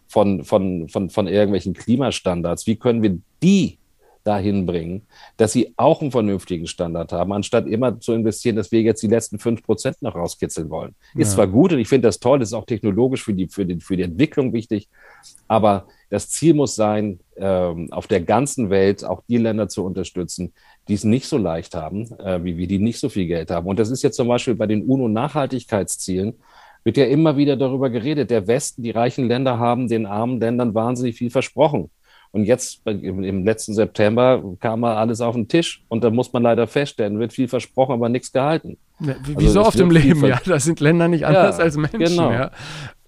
[0.08, 2.68] von, von, von, von irgendwelchen Klimastandards.
[2.68, 3.80] Wie können wir die
[4.24, 5.08] dahin bringen,
[5.38, 9.08] dass sie auch einen vernünftigen Standard haben, anstatt immer zu investieren, dass wir jetzt die
[9.08, 10.96] letzten fünf Prozent noch rauskitzeln wollen.
[11.16, 11.22] Ja.
[11.22, 13.66] Ist zwar gut und ich finde das toll, das ist auch technologisch für die, für,
[13.66, 14.90] die, für die Entwicklung wichtig,
[15.48, 20.53] aber das Ziel muss sein, ähm, auf der ganzen Welt auch die Länder zu unterstützen,
[20.89, 23.66] die es nicht so leicht haben, äh, wie wir, die nicht so viel Geld haben.
[23.66, 26.34] Und das ist jetzt zum Beispiel bei den UNO-Nachhaltigkeitszielen,
[26.84, 28.30] wird ja immer wieder darüber geredet.
[28.30, 31.89] Der Westen, die reichen Länder haben den armen Ländern wahnsinnig viel versprochen.
[32.34, 36.44] Und jetzt im letzten September kam mal alles auf den Tisch und da muss man
[36.44, 38.78] leider feststellen, wird viel versprochen, aber nichts gehalten.
[39.02, 40.40] Ja, wie, also so oft im Leben, ja.
[40.46, 42.00] Da sind Länder nicht anders ja, als Menschen.
[42.00, 42.32] Genau.
[42.32, 42.52] Ja,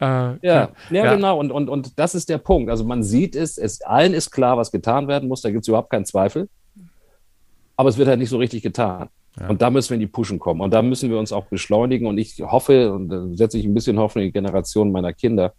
[0.01, 1.39] äh, ja, ja, genau.
[1.39, 2.69] Und, und, und das ist der Punkt.
[2.69, 5.69] Also man sieht es, es allen ist klar, was getan werden muss, da gibt es
[5.69, 6.49] überhaupt keinen Zweifel.
[7.77, 9.07] Aber es wird halt nicht so richtig getan.
[9.47, 10.61] Und da müssen wir in die Pushen kommen.
[10.61, 12.05] Und da müssen wir uns auch beschleunigen.
[12.07, 15.53] Und ich hoffe, und da setze ich ein bisschen Hoffnung in die Generation meiner Kinder,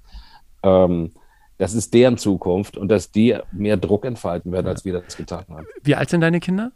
[0.62, 1.12] ähm,
[1.58, 4.72] das ist deren Zukunft und dass die mehr Druck entfalten werden, ja.
[4.72, 5.66] als wir das getan haben.
[5.82, 6.72] Wie alt sind deine Kinder?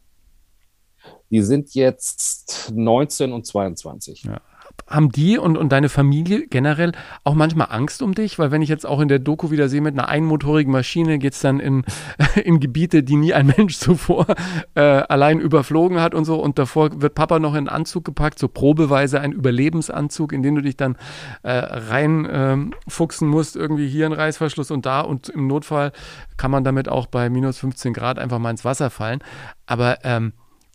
[1.31, 4.25] Die sind jetzt 19 und 22.
[4.25, 4.41] Ja
[4.89, 6.93] haben die und, und deine Familie generell
[7.25, 8.39] auch manchmal Angst um dich?
[8.39, 11.35] Weil wenn ich jetzt auch in der Doku wieder sehe, mit einer einmotorigen Maschine geht
[11.35, 11.85] es dann in,
[12.45, 14.27] in Gebiete, die nie ein Mensch zuvor
[14.75, 16.41] äh, allein überflogen hat und so.
[16.41, 20.55] Und davor wird Papa noch in einen Anzug gepackt, so probeweise ein Überlebensanzug, in den
[20.57, 20.97] du dich dann
[21.43, 25.01] äh, reinfuchsen ähm, musst, irgendwie hier ein Reißverschluss und da.
[25.01, 25.93] Und im Notfall
[26.37, 29.21] kann man damit auch bei minus 15 Grad einfach mal ins Wasser fallen.
[29.67, 30.33] Aber ähm,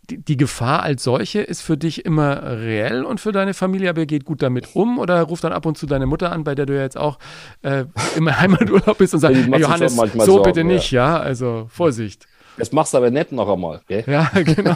[0.10, 4.02] die, die, Gefahr als solche ist für dich immer reell und für deine Familie, aber
[4.02, 6.56] ihr geht gut damit um oder ruft dann ab und zu deine Mutter an, bei
[6.56, 7.20] der du ja jetzt auch
[7.62, 7.86] äh,
[8.18, 11.18] im Heimaturlaub bist und sagt, hey, Johannes, so Sorgen, bitte nicht, ja.
[11.18, 12.28] ja, also Vorsicht.
[12.58, 14.04] Das machst du aber nett noch einmal, gell?
[14.06, 14.76] Ja, genau.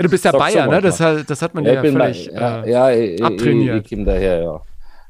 [0.00, 0.80] Du bist ja Bayer, ne?
[0.80, 3.86] Das, das, hat man ja, ja völlig bei, ja, äh, ja, abtrainiert.
[3.86, 4.60] Ich, ich, ich daher, ja.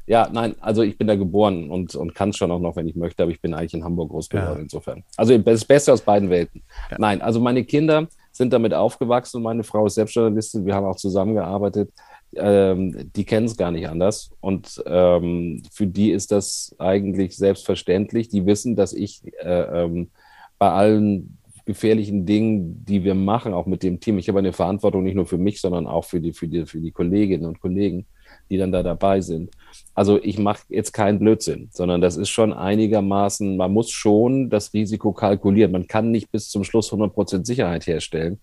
[0.07, 2.95] Ja, nein, also ich bin da geboren und, und kann schon auch noch, wenn ich
[2.95, 4.61] möchte, aber ich bin eigentlich in Hamburg groß geworden ja.
[4.63, 5.03] insofern.
[5.15, 6.63] Also das Beste aus beiden Welten.
[6.97, 11.91] Nein, also meine Kinder sind damit aufgewachsen meine Frau ist Selbstjournalistin, wir haben auch zusammengearbeitet.
[12.33, 14.31] Ähm, die kennen es gar nicht anders.
[14.39, 18.29] Und ähm, für die ist das eigentlich selbstverständlich.
[18.29, 20.11] Die wissen, dass ich äh, ähm,
[20.57, 25.03] bei allen gefährlichen Dingen, die wir machen, auch mit dem Team, ich habe eine Verantwortung
[25.03, 28.05] nicht nur für mich, sondern auch für die, für die, für die Kolleginnen und Kollegen,
[28.51, 29.49] die dann da dabei sind.
[29.95, 34.73] Also ich mache jetzt keinen Blödsinn, sondern das ist schon einigermaßen, man muss schon das
[34.73, 35.71] Risiko kalkulieren.
[35.71, 38.39] Man kann nicht bis zum Schluss 100% Sicherheit herstellen,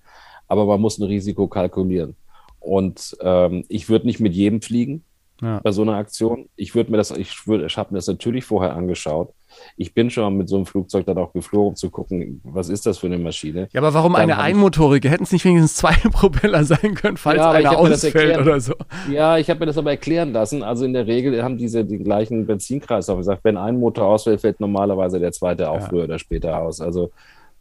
[0.49, 2.17] aber man muss ein Risiko kalkulieren.
[2.59, 5.05] Und ähm, ich würde nicht mit jedem fliegen
[5.41, 5.61] ja.
[5.63, 6.49] bei so einer Aktion.
[6.57, 9.33] Ich würde mir das, ich würde, ich habe mir das natürlich vorher angeschaut
[9.77, 12.87] ich bin schon mit so einem Flugzeug dann auch geflogen, um zu gucken, was ist
[12.87, 13.69] das für eine Maschine.
[13.73, 15.09] Ja, aber warum dann eine einmotorige?
[15.09, 18.75] Hätten es nicht wenigstens zwei Propeller sein können, falls ja, einer ausfällt oder so?
[19.11, 20.63] Ja, ich habe mir das aber erklären lassen.
[20.63, 24.61] Also in der Regel haben diese den gleichen Benzinkreislauf gesagt, wenn ein Motor ausfällt, fällt
[24.61, 25.87] normalerweise der zweite auch ja.
[25.87, 26.81] früher oder später aus.
[26.81, 27.11] Also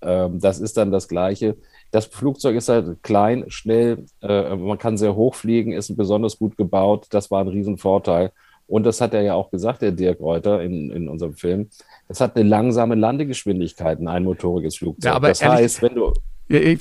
[0.01, 1.57] ähm, das ist dann das Gleiche.
[1.91, 6.57] Das Flugzeug ist halt klein, schnell, äh, man kann sehr hoch fliegen, ist besonders gut
[6.57, 7.07] gebaut.
[7.11, 8.31] Das war ein Riesenvorteil.
[8.68, 11.70] Und das hat er ja auch gesagt, der Dirk Reuter in, in unserem Film.
[12.09, 15.05] Es hat eine langsame Landegeschwindigkeit, ein einmotoriges Flugzeug.
[15.05, 16.13] Ja, aber das ehrlich, heißt, wenn du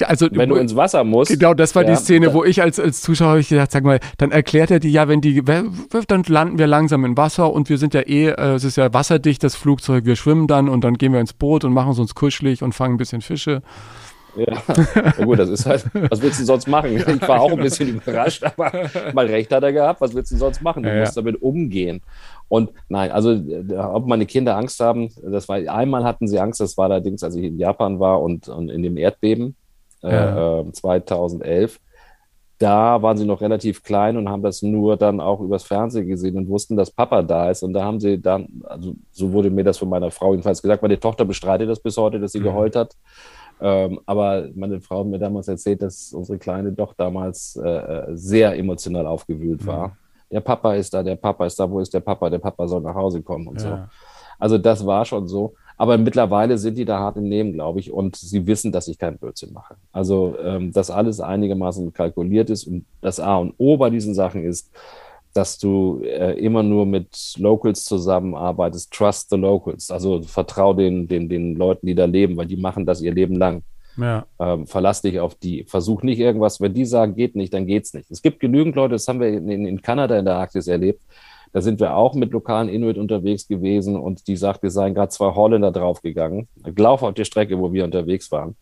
[0.05, 1.32] also, wenn du ins Wasser musst.
[1.32, 3.99] Genau, das war ja, die Szene, wo ich als, als Zuschauer ich gedacht, sag mal,
[4.18, 7.78] dann erklärt er die, ja, wenn die, dann landen wir langsam im Wasser und wir
[7.78, 10.95] sind ja eh, äh, es ist ja wasserdicht, das Flugzeug, wir schwimmen dann und dann
[10.95, 13.62] gehen wir ins Boot und machen es uns kuschelig und fangen ein bisschen Fische.
[14.37, 14.62] Ja,
[15.16, 16.91] na gut, das ist halt, was willst du sonst machen?
[16.97, 20.37] Ich war auch ein bisschen überrascht, aber mal recht hat er gehabt, was willst du
[20.37, 20.82] sonst machen?
[20.82, 22.03] Du ja, musst damit umgehen.
[22.49, 23.39] Und nein, also
[23.76, 27.34] ob meine Kinder Angst haben, das war einmal hatten sie Angst, das war allerdings, als
[27.34, 29.57] ich in Japan war und, und in dem Erdbeben
[30.03, 30.61] ja.
[30.61, 31.80] äh, 2011.
[32.59, 36.39] Da waren sie noch relativ klein und haben das nur dann auch übers Fernsehen gesehen
[36.39, 37.62] und wussten, dass Papa da ist.
[37.62, 40.80] Und da haben sie dann, also so wurde mir das von meiner Frau jedenfalls gesagt,
[40.80, 42.45] meine Tochter bestreitet das bis heute, dass sie mhm.
[42.45, 42.97] geheult hat.
[43.61, 48.16] Ähm, aber meine Frau hat mir damals erzählt, dass unsere Kleine doch damals äh, äh,
[48.16, 49.66] sehr emotional aufgewühlt mhm.
[49.66, 49.96] war.
[50.30, 52.28] Der Papa ist da, der Papa ist da, wo ist der Papa?
[52.28, 53.68] Der Papa soll nach Hause kommen und ja.
[53.68, 53.78] so.
[54.38, 55.54] Also das war schon so.
[55.78, 58.98] Aber mittlerweile sind die da hart im Nehmen, glaube ich, und sie wissen, dass ich
[58.98, 59.76] keinen Blödsinn mache.
[59.92, 64.42] Also, ähm, dass alles einigermaßen kalkuliert ist und das A und O bei diesen Sachen
[64.42, 64.70] ist,
[65.37, 71.28] dass du äh, immer nur mit Locals zusammenarbeitest, trust the locals, also vertrau den, den,
[71.28, 73.62] den Leuten, die da leben, weil die machen das ihr Leben lang.
[73.99, 74.26] Ja.
[74.39, 75.64] Ähm, verlass dich auf die.
[75.64, 78.11] Versuch nicht irgendwas, wenn die sagen, geht nicht, dann geht's nicht.
[78.11, 81.01] Es gibt genügend Leute, das haben wir in, in Kanada in der Arktis erlebt.
[81.53, 85.09] Da sind wir auch mit lokalen Inuit unterwegs gewesen und die sagt, wir seien gerade
[85.09, 86.49] zwei Holländer draufgegangen.
[86.76, 88.57] Lauf auf der Strecke, wo wir unterwegs waren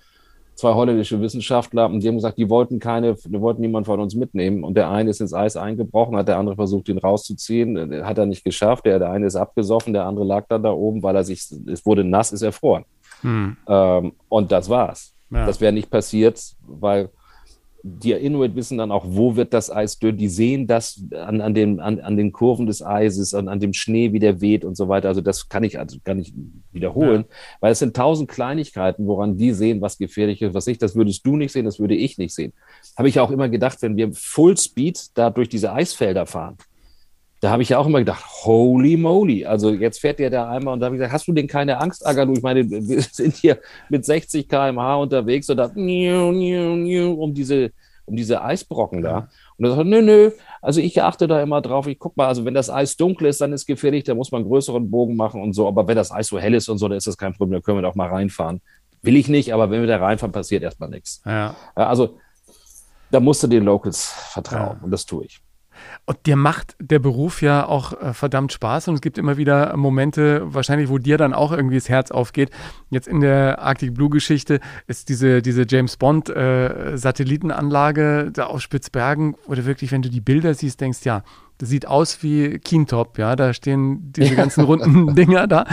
[0.55, 4.14] zwei holländische Wissenschaftler und die haben gesagt, die wollten keine, die wollten niemanden von uns
[4.14, 4.64] mitnehmen.
[4.64, 8.26] Und der eine ist ins Eis eingebrochen, hat der andere versucht, ihn rauszuziehen, hat er
[8.26, 8.86] nicht geschafft.
[8.86, 11.84] Der, der eine ist abgesoffen, der andere lag dann da oben, weil er sich, es
[11.84, 12.84] wurde nass, ist erfroren.
[13.22, 13.57] Hm.
[13.68, 15.14] Ähm, und das war's.
[15.30, 15.46] Ja.
[15.46, 17.11] Das wäre nicht passiert, weil
[17.87, 20.16] die Inuit wissen dann auch, wo wird das Eis dünn.
[20.16, 23.74] Die sehen das an, an, den, an, an den Kurven des Eises, an, an dem
[23.74, 25.09] Schnee, wie der weht und so weiter.
[25.09, 26.32] Also das kann ich, also kann ich
[26.72, 27.37] wiederholen, ja.
[27.61, 30.80] weil es sind tausend Kleinigkeiten, woran die sehen, was gefährlich ist, was nicht.
[30.80, 32.55] Das würdest du nicht sehen, das würde ich nicht sehen.
[32.97, 36.57] Habe ich auch immer gedacht, wenn wir Fullspeed da durch diese Eisfelder fahren,
[37.45, 39.45] da habe ich ja auch immer gedacht, holy moly.
[39.45, 41.78] Also jetzt fährt der da einmal und da habe ich gesagt, hast du denn keine
[41.78, 42.32] Angst, Agadu?
[42.32, 43.59] Ich meine, wir sind hier
[43.90, 47.70] mit 60 km/h unterwegs oder um diese,
[48.07, 49.28] um diese Eisbrocken da.
[49.59, 50.30] Und er sagt, nö, nö,
[50.62, 51.86] also ich achte da immer drauf.
[51.86, 54.40] Ich guck mal, also wenn das Eis dunkel ist, dann ist gefährlich, da muss man
[54.40, 55.68] einen größeren Bogen machen und so.
[55.68, 57.62] Aber wenn das Eis so hell ist und so, dann ist das kein Problem, da
[57.62, 58.62] können wir doch mal reinfahren.
[59.03, 61.20] Will ich nicht, aber wenn wir da reinfahren, passiert erstmal nichts.
[61.26, 61.55] Ja.
[61.74, 62.18] Also
[63.11, 64.80] da musst du den Locals vertrauen ja.
[64.82, 65.42] und das tue ich.
[66.07, 69.74] Und dir macht der Beruf ja auch äh, verdammt Spaß und es gibt immer wieder
[69.76, 72.50] Momente, wahrscheinlich, wo dir dann auch irgendwie das Herz aufgeht.
[72.90, 78.61] Jetzt in der Arctic Blue Geschichte ist diese, diese James Bond äh, Satellitenanlage da auf
[78.61, 81.22] Spitzbergen, du wirklich, wenn du die Bilder siehst, denkst, ja,
[81.64, 85.66] sieht aus wie Keentop, ja, da stehen diese ganzen runden Dinger da.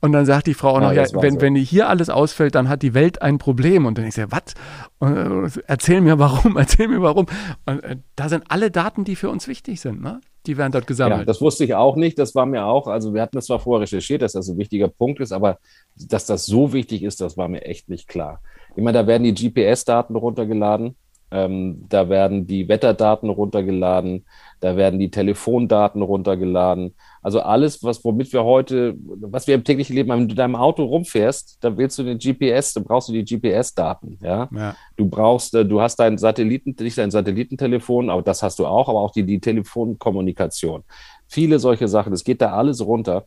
[0.00, 1.40] Und dann sagt die Frau auch noch, ja, ja wenn, so.
[1.40, 3.86] wenn hier alles ausfällt, dann hat die Welt ein Problem.
[3.86, 4.54] Und dann ich sage, was?
[5.00, 7.26] Äh, erzähl mir warum, erzähl mir warum.
[7.64, 10.20] Und äh, da sind alle Daten, die für uns wichtig sind, ne?
[10.46, 11.20] Die werden dort gesammelt.
[11.20, 12.20] Ja, das wusste ich auch nicht.
[12.20, 14.86] Das war mir auch, also wir hatten das zwar vorher recherchiert, dass das ein wichtiger
[14.86, 15.58] Punkt ist, aber
[15.96, 18.40] dass das so wichtig ist, das war mir echt nicht klar.
[18.76, 20.94] Ich meine, da werden die GPS-Daten runtergeladen
[21.32, 24.26] Ähm, da werden die Wetterdaten runtergeladen,
[24.60, 26.94] da werden die Telefondaten runtergeladen.
[27.22, 30.84] Also alles, was womit wir heute, was wir im täglichen Leben, wenn du deinem Auto
[30.84, 34.18] rumfährst, da willst du den GPS, da brauchst du die GPS-Daten.
[34.22, 34.48] Ja?
[34.52, 34.76] Ja.
[34.96, 38.88] Du brauchst, äh, du hast dein Satelliten, nicht dein Satellitentelefon, aber das hast du auch,
[38.88, 40.84] aber auch die, die Telefonkommunikation.
[41.28, 43.24] Viele solche Sachen, es geht da alles runter.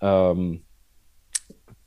[0.00, 0.62] Ähm,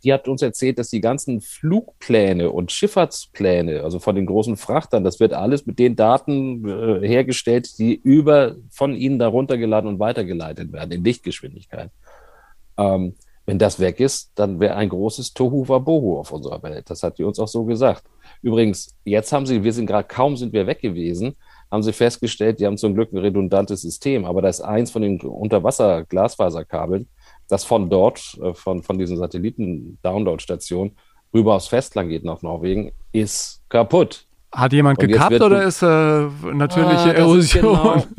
[0.04, 5.04] die hat uns erzählt, dass die ganzen Flugpläne und Schifffahrtspläne, also von den großen Frachtern,
[5.04, 10.00] das wird alles mit den Daten äh, hergestellt, die über von ihnen darunter geladen und
[10.00, 11.90] weitergeleitet werden in Lichtgeschwindigkeit.
[12.78, 16.90] Ähm, wenn das weg ist, dann wäre ein großes Tohu Wabohu auf unserer Welt.
[16.90, 18.04] Das hat die uns auch so gesagt.
[18.42, 21.36] Übrigens, jetzt haben sie, wir sind gerade kaum sind wir weg gewesen,
[21.70, 25.02] haben sie festgestellt, die haben zum Glück ein redundantes System, aber da ist eins von
[25.02, 27.08] den Unterwasser-Glasfaserkabeln,
[27.48, 30.92] das von dort, äh, von, von diesen Satelliten-Download-Stationen
[31.34, 34.26] rüber aufs Festland geht nach Norwegen, ist kaputt.
[34.52, 35.86] Hat jemand Und gekappt oder ist äh,
[36.54, 37.62] natürliche Ah, Erosion?
[37.62, 38.04] genau-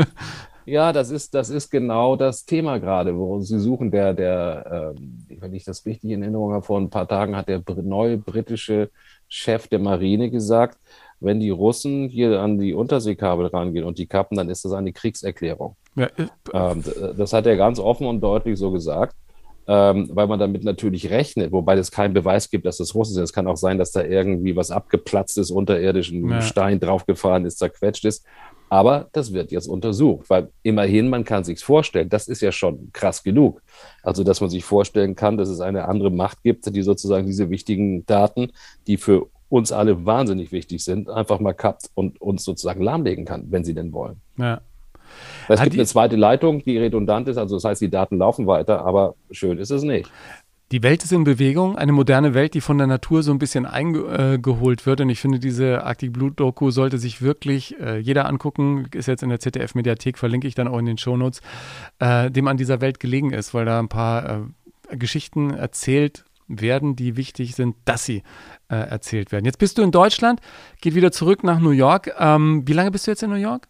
[0.66, 3.91] Ja, das ist, das ist genau das Thema gerade, wo sie suchen.
[3.91, 7.49] Der, der, ähm, wenn ich das richtig in Erinnerung habe, vor ein paar Tagen hat
[7.51, 8.91] der neue britische
[9.29, 10.79] Chef der Marine gesagt,
[11.20, 14.95] wenn die Russen hier an die Unterseekabel rangehen und die kappen, dann ist das eine
[14.95, 15.77] Kriegserklärung.
[15.97, 16.82] Ja, äh, Ähm,
[17.16, 19.14] das hat er ganz offen und deutlich so gesagt,
[19.66, 23.22] ähm, weil man damit natürlich rechnet, wobei es keinen Beweis gibt, dass das Russen sind.
[23.22, 26.40] Es kann auch sein, dass da irgendwie was abgeplatzt ist, unterirdisch ein Ja.
[26.42, 28.26] Stein draufgefahren ist, zerquetscht ist.
[28.68, 32.90] Aber das wird jetzt untersucht, weil immerhin, man kann sich's vorstellen, das ist ja schon
[32.92, 33.62] krass genug.
[34.03, 37.51] Also, dass man sich vorstellen kann, dass es eine andere Macht gibt, die sozusagen diese
[37.51, 38.53] wichtigen Daten,
[38.86, 43.45] die für uns alle wahnsinnig wichtig sind, einfach mal kappt und uns sozusagen lahmlegen kann,
[43.51, 44.20] wenn sie denn wollen.
[44.36, 44.61] ja.
[45.48, 48.46] Es Hat gibt eine zweite Leitung, die redundant ist, also das heißt, die Daten laufen
[48.46, 50.10] weiter, aber schön ist es nicht.
[50.72, 53.66] Die Welt ist in Bewegung, eine moderne Welt, die von der Natur so ein bisschen
[53.66, 55.00] eingeholt wird.
[55.02, 58.88] Und ich finde, diese Arctic Blue Doku sollte sich wirklich äh, jeder angucken.
[58.92, 61.42] Ist jetzt in der ZDF-Mediathek, verlinke ich dann auch in den Shownotes,
[61.98, 64.48] äh, dem an dieser Welt gelegen ist, weil da ein paar
[64.90, 68.22] äh, Geschichten erzählt werden, die wichtig sind, dass sie
[68.68, 69.44] äh, erzählt werden.
[69.44, 70.40] Jetzt bist du in Deutschland,
[70.80, 72.12] geht wieder zurück nach New York.
[72.18, 73.68] Ähm, wie lange bist du jetzt in New York?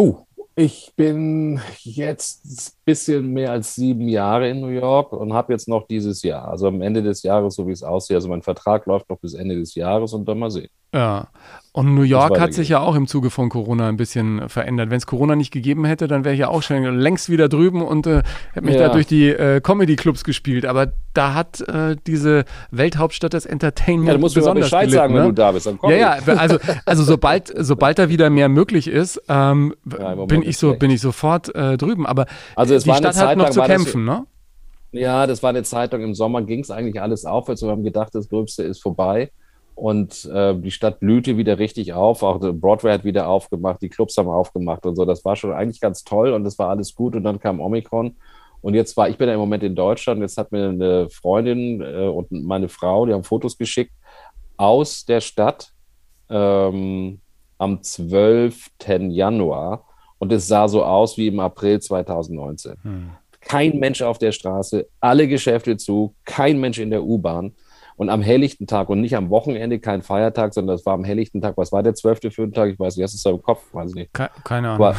[0.00, 5.68] Oh, ich bin jetzt bisschen mehr als sieben Jahre in New York und habe jetzt
[5.68, 8.86] noch dieses Jahr, also am Ende des Jahres, so wie es aussieht, also mein Vertrag
[8.86, 10.68] läuft noch bis Ende des Jahres und dann mal sehen.
[10.94, 11.28] Ja.
[11.72, 14.90] Und New York hat sich ja auch im Zuge von Corona ein bisschen verändert.
[14.90, 17.82] Wenn es Corona nicht gegeben hätte, dann wäre ich ja auch schon längst wieder drüben
[17.82, 18.22] und äh,
[18.52, 18.88] hätte mich Ja.
[18.88, 20.64] da durch die äh, Comedy-Clubs gespielt.
[20.66, 25.14] Aber da hat äh, diese Welthauptstadt des Entertainment Ja, du musst mir Bescheid gelitten, sagen,
[25.14, 25.28] wenn ne?
[25.28, 25.66] du da bist.
[25.66, 30.14] Dann komm Ja, ja, also, also sobald, sobald da wieder mehr möglich ist, ähm, Ja,
[30.24, 32.06] bin, ich so, bin ich sofort äh, drüben.
[32.06, 32.26] Aber
[32.56, 34.26] Also es die war eine Stadt hat Zeit noch lang zu war das- kämpfen, ne?
[34.90, 37.60] Ja, das war eine Zeit lang im Sommer, ging es eigentlich alles aufwärts.
[37.62, 39.30] Wir haben gedacht, das Gröbste ist vorbei.
[39.74, 42.22] Und äh, die Stadt blühte wieder richtig auf.
[42.22, 45.04] Auch Broadway hat wieder aufgemacht, die Clubs haben aufgemacht und so.
[45.04, 47.14] Das war schon eigentlich ganz toll und das war alles gut.
[47.14, 48.16] Und dann kam Omikron.
[48.60, 50.20] Und jetzt war, ich bin ja im Moment in Deutschland.
[50.20, 53.92] Jetzt hat mir eine Freundin äh, und meine Frau, die haben Fotos geschickt
[54.56, 55.70] aus der Stadt
[56.28, 57.20] ähm,
[57.58, 58.70] am 12.
[58.88, 59.84] Januar.
[60.18, 62.74] Und es sah so aus wie im April 2019
[63.40, 67.52] kein Mensch auf der Straße, alle Geschäfte zu, kein Mensch in der U-Bahn.
[67.96, 71.40] Und am helllichten Tag und nicht am Wochenende, kein Feiertag, sondern das war am helllichten
[71.40, 71.56] Tag.
[71.56, 72.70] Was war der zwölfte, fünfte Tag?
[72.70, 73.62] Ich weiß nicht, hast du es da im Kopf?
[73.72, 74.14] Weiß ich nicht.
[74.14, 74.86] Ke keine Ahnung.
[74.86, 74.96] Aber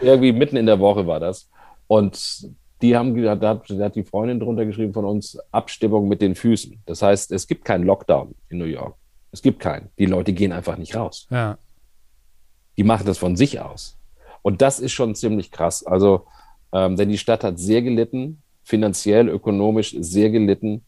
[0.00, 1.48] irgendwie mitten in der Woche war das.
[1.86, 2.48] Und
[2.82, 6.34] die haben, da hat, da hat die Freundin drunter geschrieben von uns, Abstimmung mit den
[6.34, 6.82] Füßen.
[6.86, 8.96] Das heißt, es gibt keinen Lockdown in New York.
[9.30, 9.90] Es gibt keinen.
[9.98, 11.56] Die Leute gehen einfach nicht raus Ja.
[12.76, 13.96] die machen das von sich aus.
[14.44, 15.86] Und das ist schon ziemlich krass.
[15.86, 16.26] Also,
[16.70, 20.84] ähm, denn die Stadt hat sehr gelitten, finanziell, ökonomisch sehr gelitten.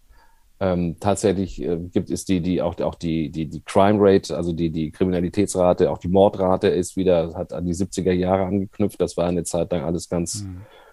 [0.61, 4.53] Ähm, tatsächlich äh, gibt es die, die auch, auch die, die, die Crime Rate, also
[4.53, 9.01] die, die Kriminalitätsrate, auch die Mordrate ist wieder, hat an die 70er Jahre angeknüpft.
[9.01, 10.47] Das war eine Zeit lang alles ganz,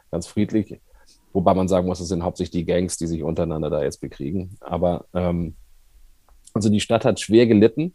[0.10, 0.80] ganz friedlich.
[1.34, 4.56] Wobei man sagen muss, es sind hauptsächlich die Gangs, die sich untereinander da jetzt bekriegen.
[4.62, 5.56] Aber ähm,
[6.54, 7.94] also die Stadt hat schwer gelitten.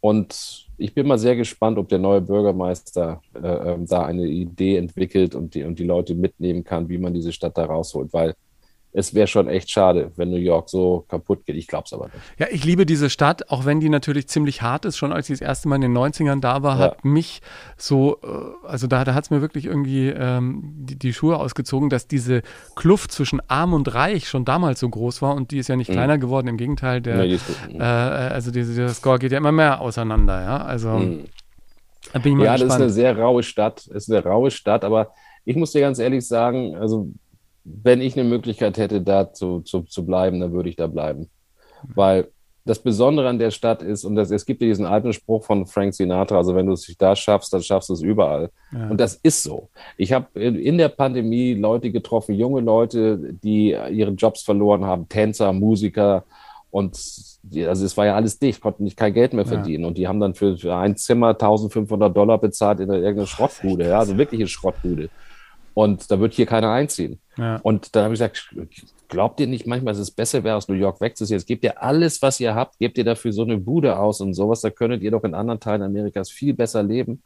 [0.00, 4.76] Und ich bin mal sehr gespannt, ob der neue Bürgermeister äh, ähm, da eine Idee
[4.76, 8.12] entwickelt und die, und die Leute mitnehmen kann, wie man diese Stadt da rausholt.
[8.12, 8.34] Weil
[8.96, 11.56] es wäre schon echt schade, wenn New York so kaputt geht.
[11.56, 12.16] Ich glaube es aber nicht.
[12.38, 14.96] Ja, ich liebe diese Stadt, auch wenn die natürlich ziemlich hart ist.
[14.96, 16.84] Schon als ich das erste Mal in den 90ern da war, Ja.
[16.84, 17.42] hat mich
[17.76, 21.90] so, äh, also da, da hat es mir wirklich irgendwie ähm, die, die Schuhe ausgezogen,
[21.90, 22.42] dass diese
[22.76, 25.90] Kluft zwischen Arm und Reich schon damals so groß war und die ist ja nicht
[25.90, 26.46] kleiner geworden.
[26.46, 27.22] Im Gegenteil, der, Mhm.
[27.22, 27.80] Die ist gut.
[27.80, 30.40] äh, also diese, der Score geht ja immer mehr auseinander.
[30.40, 31.24] Ja, also Mhm.
[32.12, 32.92] da bin ich mal Ja, das ist eine gespannt.
[32.92, 33.80] sehr raue Stadt.
[33.92, 35.12] Es ist eine raue Stadt, aber
[35.44, 37.08] ich muss dir ganz ehrlich sagen, also
[37.64, 41.30] wenn ich eine Möglichkeit hätte, da zu, zu, zu bleiben, dann würde ich da bleiben.
[41.94, 42.28] Weil
[42.66, 45.66] das Besondere an der Stadt ist, und das, es gibt ja diesen alten Spruch von
[45.66, 48.50] Frank Sinatra, also wenn du es da schaffst, dann schaffst du es überall.
[48.72, 48.88] Ja.
[48.88, 49.68] Und das ist so.
[49.98, 55.52] Ich habe in, der Pandemie Leute getroffen, junge Leute, die ihre Jobs verloren haben, Tänzer,
[55.52, 56.24] Musiker.
[56.70, 59.82] Und also es war ja alles dicht, konnten nicht kein Geld mehr verdienen.
[59.82, 59.88] Ja.
[59.88, 63.98] Und die haben dann für, für ein Zimmer 1500 Dollar bezahlt in irgendeiner Schrottbude, ja,
[63.98, 65.10] also wirkliche Schrottbude.
[65.74, 67.20] Und da wird hier keiner einziehen.
[67.36, 67.56] Ja.
[67.56, 68.54] Und da habe ich gesagt,
[69.08, 71.38] glaubt ihr nicht manchmal, dass es besser wäre, aus New York wegzuziehen?
[71.38, 74.34] Jetzt gebt ihr alles, was ihr habt, gebt ihr dafür so eine Bude aus und
[74.34, 77.22] sowas, da könntet ihr doch in anderen Teilen Amerikas viel besser leben.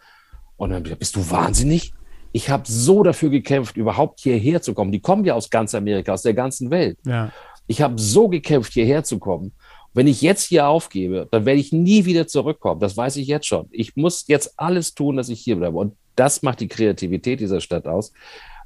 [0.56, 1.92] Und dann habe ich gesagt, bist du wahnsinnig?
[2.32, 4.92] Ich habe so dafür gekämpft, überhaupt hierher zu kommen.
[4.92, 6.98] Die kommen ja aus ganz Amerika, aus der ganzen Welt.
[7.06, 7.30] Ja.
[7.66, 9.52] Ich habe so gekämpft, hierher zu kommen.
[9.94, 12.80] Wenn ich jetzt hier aufgebe, dann werde ich nie wieder zurückkommen.
[12.80, 13.66] Das weiß ich jetzt schon.
[13.70, 15.76] Ich muss jetzt alles tun, dass ich hier bleibe.
[15.76, 18.12] Und das macht die Kreativität dieser Stadt aus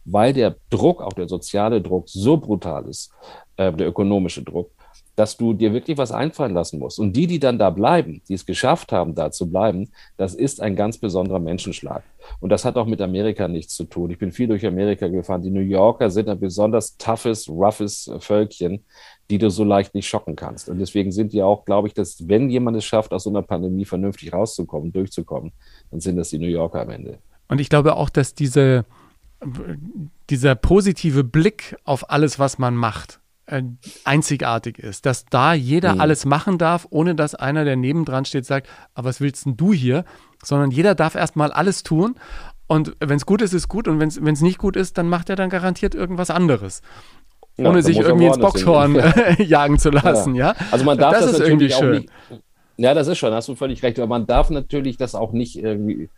[0.05, 3.13] weil der Druck, auch der soziale Druck, so brutal ist,
[3.57, 4.71] äh, der ökonomische Druck,
[5.15, 6.99] dass du dir wirklich was einfallen lassen musst.
[6.99, 10.63] Und die, die dann da bleiben, die es geschafft haben, da zu bleiben, das ist
[10.63, 12.03] ein ganz besonderer Menschenschlag.
[12.41, 14.11] Und das hat auch mit Amerika nichts zu tun.
[14.11, 15.43] Ich bin viel durch Amerika gefahren.
[15.43, 18.87] Die New Yorker sind ein besonders toughes, roughes Völkchen,
[19.29, 20.71] die du so leicht nicht schocken kannst.
[20.71, 23.43] Und deswegen sind die auch, glaube ich, dass wenn jemand es schafft, aus so einer
[23.43, 25.53] Pandemie vernünftig rauszukommen, durchzukommen,
[25.91, 27.19] dann sind das die New Yorker am Ende.
[27.53, 28.87] Und ich glaube auch, dass diese,
[30.31, 33.63] dieser positive Blick auf alles, was man macht, äh,
[34.05, 35.05] einzigartig ist.
[35.05, 36.01] Dass da jeder mhm.
[36.01, 39.75] alles machen darf, ohne dass einer, der nebendran steht, sagt, aber was willst denn du
[39.75, 40.05] hier?
[40.43, 42.15] Sondern jeder darf erstmal alles tun.
[42.69, 43.87] Und wenn es gut ist, ist gut.
[43.87, 46.81] Und wenn es nicht gut ist, dann macht er dann garantiert irgendwas anderes.
[47.59, 48.95] Ja, ohne sich irgendwie ins Boxhorn
[49.39, 50.53] jagen zu lassen, ja.
[50.53, 50.67] ja?
[50.71, 52.09] Also man darf das, das natürlich auch nicht.
[52.79, 53.99] Ja, das ist schon, hast du völlig recht.
[53.99, 56.09] Aber man darf natürlich das auch nicht irgendwie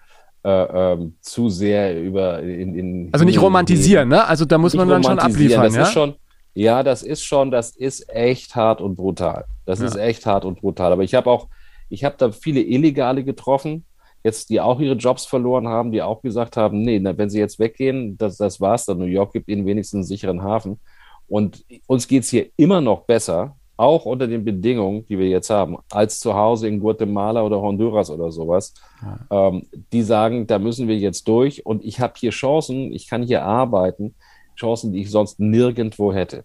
[0.45, 4.27] äh, ähm, zu sehr über in, in Also nicht romantisieren, ne?
[4.27, 5.83] Also da muss man dann schon abliefern, das ja?
[5.83, 6.15] Ist schon,
[6.55, 9.47] ja, das ist schon, das ist echt hart und brutal.
[9.65, 9.87] Das ja.
[9.87, 10.93] ist echt hart und brutal.
[10.93, 11.49] Aber ich habe auch,
[11.89, 13.87] ich habe da viele Illegale getroffen,
[14.23, 17.59] jetzt, die auch ihre Jobs verloren haben, die auch gesagt haben, nee, wenn sie jetzt
[17.59, 18.99] weggehen, das, das war's dann.
[18.99, 20.81] New York gibt ihnen wenigstens einen sicheren Hafen.
[21.27, 25.77] Und uns geht's hier immer noch besser, auch unter den Bedingungen, die wir jetzt haben,
[25.91, 29.49] als zu Hause in Guatemala oder Honduras oder sowas, ja.
[29.49, 33.23] ähm, die sagen, da müssen wir jetzt durch und ich habe hier Chancen, ich kann
[33.23, 34.15] hier arbeiten,
[34.57, 36.45] Chancen, die ich sonst nirgendwo hätte.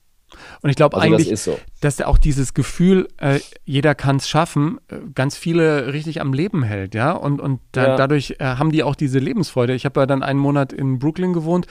[0.61, 1.57] Und ich glaube also eigentlich, das so.
[1.81, 6.63] dass auch dieses Gefühl, äh, jeder kann es schaffen, äh, ganz viele richtig am Leben
[6.63, 7.13] hält, ja.
[7.13, 7.95] Und, und da, ja.
[7.95, 9.73] dadurch äh, haben die auch diese Lebensfreude.
[9.73, 11.67] Ich habe ja dann einen Monat in Brooklyn gewohnt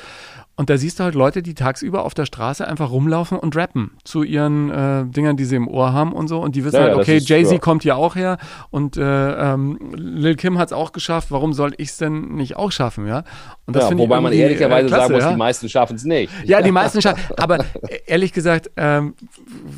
[0.59, 3.93] und da siehst du halt Leute, die tagsüber auf der Straße einfach rumlaufen und rappen
[4.03, 6.41] zu ihren äh, Dingern, die sie im Ohr haben und so.
[6.41, 7.59] Und die wissen ja, halt, okay, Jay-Z ja.
[7.61, 8.39] kommt hier auch her
[8.71, 11.31] und äh, ähm, Lil Kim hat es auch geschafft.
[11.31, 13.23] Warum soll ich es denn nicht auch schaffen, ja?
[13.67, 16.33] Und das ja, wobei man ehrlicherweise äh, klasse, sagen muss, die meisten schaffen es nicht.
[16.45, 19.15] Ja, die meisten schaffen Aber äh, ehrlich gesagt, ähm,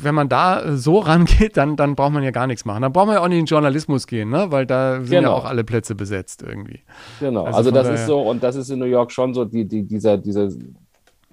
[0.01, 2.81] wenn man da so rangeht, dann, dann braucht man ja gar nichts machen.
[2.81, 4.47] Dann braucht man ja auch nicht in den Journalismus gehen, ne?
[4.49, 5.29] Weil da sind genau.
[5.29, 6.79] ja auch alle Plätze besetzt irgendwie.
[7.19, 9.67] Genau, also, also das ist so, und das ist in New York schon so, die,
[9.67, 10.49] die, dieser, dieser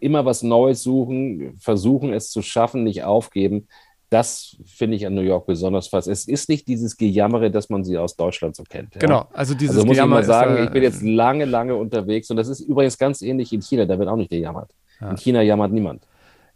[0.00, 3.68] immer was Neues suchen, versuchen es zu schaffen, nicht aufgeben.
[4.10, 6.08] Das finde ich an New York besonders fast.
[6.08, 8.94] Es ist nicht dieses Gejammere, das man sie aus Deutschland so kennt.
[8.94, 9.00] Ja?
[9.00, 11.44] Genau, also dieses also muss Gejammer ich mal sagen, ist, äh, ich bin jetzt lange,
[11.44, 14.70] lange unterwegs und das ist übrigens ganz ähnlich in China, da wird auch nicht gejammert.
[15.00, 15.10] Ja.
[15.10, 16.06] In China jammert niemand.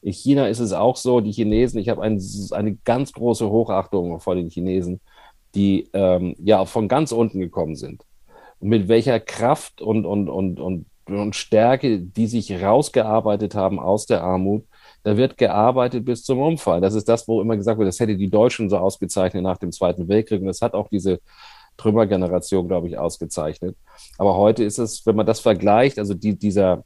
[0.00, 2.20] In China ist es auch so, die Chinesen, ich habe ein,
[2.52, 5.00] eine ganz große Hochachtung vor den Chinesen,
[5.54, 8.04] die ähm, ja von ganz unten gekommen sind.
[8.58, 14.06] Und mit welcher Kraft und, und, und, und und Stärke, die sich rausgearbeitet haben aus
[14.06, 14.64] der Armut.
[15.02, 16.80] Da wird gearbeitet bis zum Umfall.
[16.80, 19.72] Das ist das, wo immer gesagt wird, das hätte die Deutschen so ausgezeichnet nach dem
[19.72, 20.40] Zweiten Weltkrieg.
[20.40, 21.20] Und das hat auch diese
[21.76, 23.76] Trümmergeneration, glaube ich, ausgezeichnet.
[24.18, 26.84] Aber heute ist es, wenn man das vergleicht, also die, dieser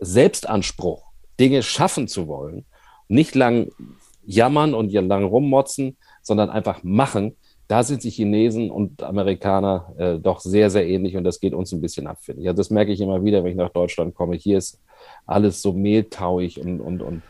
[0.00, 1.04] Selbstanspruch,
[1.38, 2.64] Dinge schaffen zu wollen,
[3.06, 3.70] nicht lang
[4.24, 7.36] jammern und lang rummotzen, sondern einfach machen,
[7.68, 11.70] da sind die Chinesen und Amerikaner äh, doch sehr, sehr ähnlich und das geht uns
[11.72, 12.48] ein bisschen ab, finde ich.
[12.48, 14.36] Also das merke ich immer wieder, wenn ich nach Deutschland komme.
[14.36, 14.80] Hier ist
[15.26, 17.22] alles so mehltauig und, und, und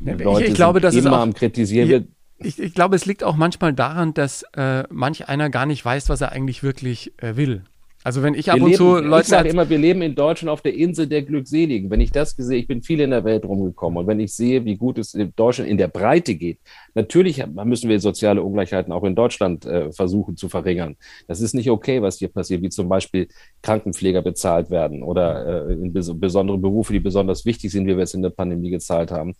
[0.00, 2.08] ja, Leute ich, ich glaube, das immer ist auch, am Kritisieren.
[2.38, 6.08] Ich, ich, glaube, es liegt auch manchmal daran, dass äh, manch einer gar nicht weiß,
[6.10, 7.64] was er eigentlich wirklich äh, will.
[8.08, 9.20] Also wenn ich ab wir und leben, zu Leute.
[9.20, 11.90] Ich sage immer, wir leben in Deutschland auf der Insel der Glückseligen.
[11.90, 14.64] Wenn ich das sehe, ich bin viel in der Welt rumgekommen und wenn ich sehe,
[14.64, 16.58] wie gut es in Deutschland in der Breite geht,
[16.94, 20.96] natürlich müssen wir soziale Ungleichheiten auch in Deutschland äh, versuchen zu verringern.
[21.26, 23.28] Das ist nicht okay, was hier passiert, wie zum Beispiel
[23.60, 28.04] Krankenpfleger bezahlt werden oder äh, in bes besondere Berufe, die besonders wichtig sind, wie wir
[28.04, 29.34] es in der Pandemie gezahlt haben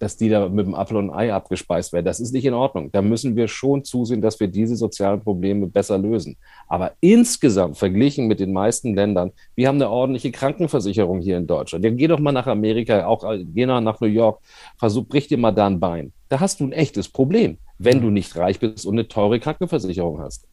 [0.00, 2.06] dass die da mit dem Apfel und Ei abgespeist werden.
[2.06, 2.90] Das ist nicht in Ordnung.
[2.90, 6.36] Da müssen wir schon zusehen, dass wir diese sozialen Probleme besser lösen.
[6.66, 11.84] Aber insgesamt, verglichen mit den meisten Ländern, wir haben eine ordentliche Krankenversicherung hier in Deutschland.
[11.84, 14.40] Ja, geh doch mal nach Amerika, auch äh, geh nach New York,
[14.76, 16.12] versuch, brich dir mal da ein Bein.
[16.28, 17.58] Da hast du ein echtes Problem.
[17.80, 20.46] wenn du nicht reich bist und eine teure Krankenversicherung hast.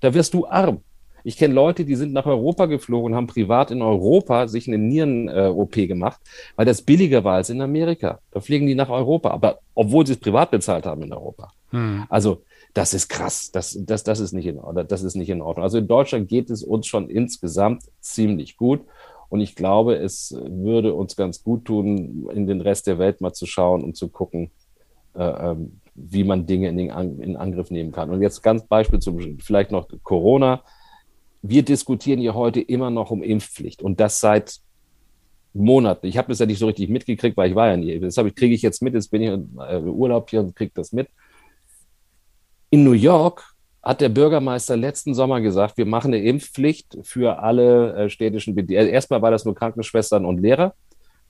[0.00, 0.80] Da wirst du arm.
[1.24, 4.78] Ich kenne Leute, die sind nach Europa geflogen und haben privat in Europa sich eine
[4.78, 6.20] Nieren-OP äh, gemacht,
[6.56, 8.20] weil das billiger war als in Amerika.
[8.30, 11.52] Da fliegen die nach Europa, aber obwohl sie es privat bezahlt haben in Europa.
[11.70, 12.04] Hm.
[12.08, 12.42] Also
[12.74, 13.50] das ist krass.
[13.52, 14.86] Das, das, das, ist nicht in Ordnung.
[14.88, 15.64] das ist nicht in Ordnung.
[15.64, 18.80] Also in Deutschland geht es uns schon insgesamt ziemlich gut.
[19.28, 23.32] Und ich glaube, es würde uns ganz gut tun, in den Rest der Welt mal
[23.32, 24.50] zu schauen und zu gucken,
[25.14, 28.10] äh, ähm, wie man Dinge in, den in Angriff nehmen kann.
[28.10, 30.62] Und jetzt ganz Beispiel zum vielleicht noch Corona.
[31.42, 34.60] Wir diskutieren hier heute immer noch um Impfpflicht und das seit
[35.52, 36.06] Monaten.
[36.06, 37.98] Ich habe das ja nicht so richtig mitgekriegt, weil ich war ja nie.
[37.98, 40.92] Deshalb kriege ich jetzt mit, jetzt bin ich im äh, Urlaub hier und kriege das
[40.92, 41.08] mit.
[42.70, 47.94] In New York hat der Bürgermeister letzten Sommer gesagt, wir machen eine Impfpflicht für alle
[47.94, 48.86] äh, städtischen Bediensteten.
[48.86, 50.74] Also erstmal war das nur Krankenschwestern und Lehrer.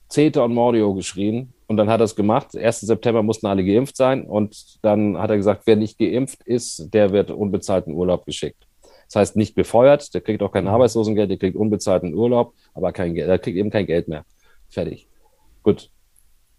[0.08, 2.54] Zeta und Mordio geschrien und dann hat er es gemacht.
[2.54, 2.80] 1.
[2.80, 7.12] September mussten alle geimpft sein und dann hat er gesagt, wer nicht geimpft ist, der
[7.12, 8.66] wird unbezahlten Urlaub geschickt.
[9.12, 13.12] Das heißt nicht befeuert, der kriegt auch kein Arbeitslosengeld, der kriegt unbezahlten Urlaub, aber kein
[13.12, 14.24] Geld, der kriegt eben kein Geld mehr.
[14.70, 15.06] Fertig.
[15.62, 15.90] Gut,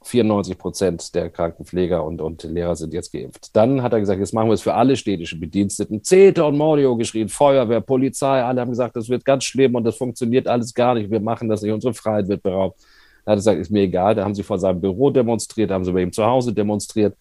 [0.03, 3.55] 94 Prozent der Krankenpfleger und, und Lehrer sind jetzt geimpft.
[3.55, 6.03] Dann hat er gesagt, jetzt machen wir es für alle städtischen Bediensteten.
[6.03, 9.97] Zeta und Mordio geschrien, Feuerwehr, Polizei, alle haben gesagt, das wird ganz schlimm und das
[9.97, 11.09] funktioniert alles gar nicht.
[11.09, 12.79] Wir machen das nicht, unsere Freiheit wird beraubt.
[13.25, 14.13] Da hat er gesagt, ist mir egal.
[14.13, 17.15] Da haben sie vor seinem Büro demonstriert, da haben sie bei ihm zu Hause demonstriert.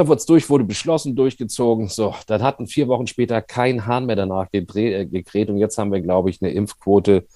[0.00, 1.88] Dann wurde es durch, wurde beschlossen, durchgezogen.
[1.88, 5.92] So, dann hatten vier Wochen später kein Hahn mehr danach äh, gekräht und jetzt haben
[5.92, 7.26] wir, glaube ich, eine Impfquote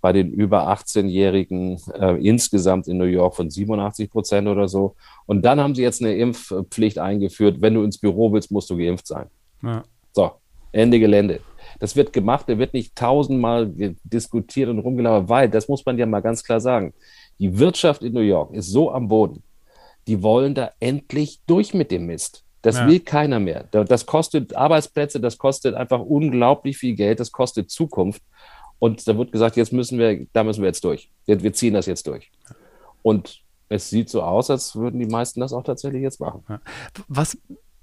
[0.00, 4.94] bei den über 18-Jährigen äh, insgesamt in New York von 87 Prozent oder so.
[5.26, 7.56] Und dann haben sie jetzt eine Impfpflicht eingeführt.
[7.58, 9.26] Wenn du ins Büro willst, musst du geimpft sein.
[9.64, 9.82] Ja.
[10.12, 10.30] So,
[10.70, 11.40] Ende Gelände.
[11.80, 13.72] Das wird gemacht, da wird nicht tausendmal
[14.04, 16.94] diskutiert und rumgelaufen, weil, das muss man ja mal ganz klar sagen,
[17.40, 19.42] die Wirtschaft in New York ist so am Boden.
[20.06, 22.44] Die wollen da endlich durch mit dem Mist.
[22.62, 22.86] Das ja.
[22.86, 23.64] will keiner mehr.
[23.64, 28.22] Das kostet Arbeitsplätze, das kostet einfach unglaublich viel Geld, das kostet Zukunft.
[28.78, 31.10] Und da wird gesagt, jetzt müssen wir, da müssen wir jetzt durch.
[31.26, 32.30] Wir, wir ziehen das jetzt durch.
[33.02, 36.42] Und es sieht so aus, als würden die meisten das auch tatsächlich jetzt machen.
[37.08, 37.36] Was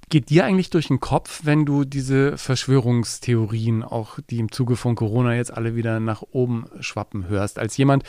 [0.10, 4.96] geht dir eigentlich durch den Kopf, wenn du diese Verschwörungstheorien, auch die im Zuge von
[4.96, 7.58] Corona jetzt alle wieder nach oben schwappen hörst?
[7.58, 8.04] Als jemand,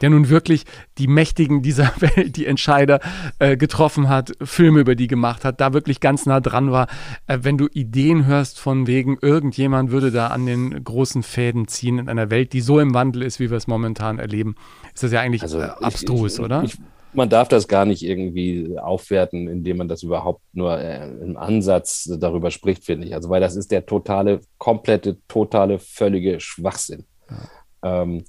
[0.00, 0.64] der nun wirklich
[0.98, 3.00] die Mächtigen dieser Welt, die Entscheider
[3.38, 6.86] äh, getroffen hat, Filme über die gemacht hat, da wirklich ganz nah dran war.
[7.26, 11.98] Äh, wenn du Ideen hörst von wegen, irgendjemand würde da an den großen Fäden ziehen
[11.98, 14.54] in einer Welt, die so im Wandel ist, wie wir es momentan erleben,
[14.94, 16.62] ist das ja eigentlich also, äh, abstrus, ich, ich, oder?
[16.62, 16.78] Ich,
[17.16, 22.10] man darf das gar nicht irgendwie aufwerten, indem man das überhaupt nur äh, im Ansatz
[22.18, 23.14] darüber spricht, finde ich.
[23.14, 27.06] Also, weil das ist der totale, komplette, totale, völlige Schwachsinn.
[27.30, 28.02] Ja.
[28.02, 28.24] Ähm,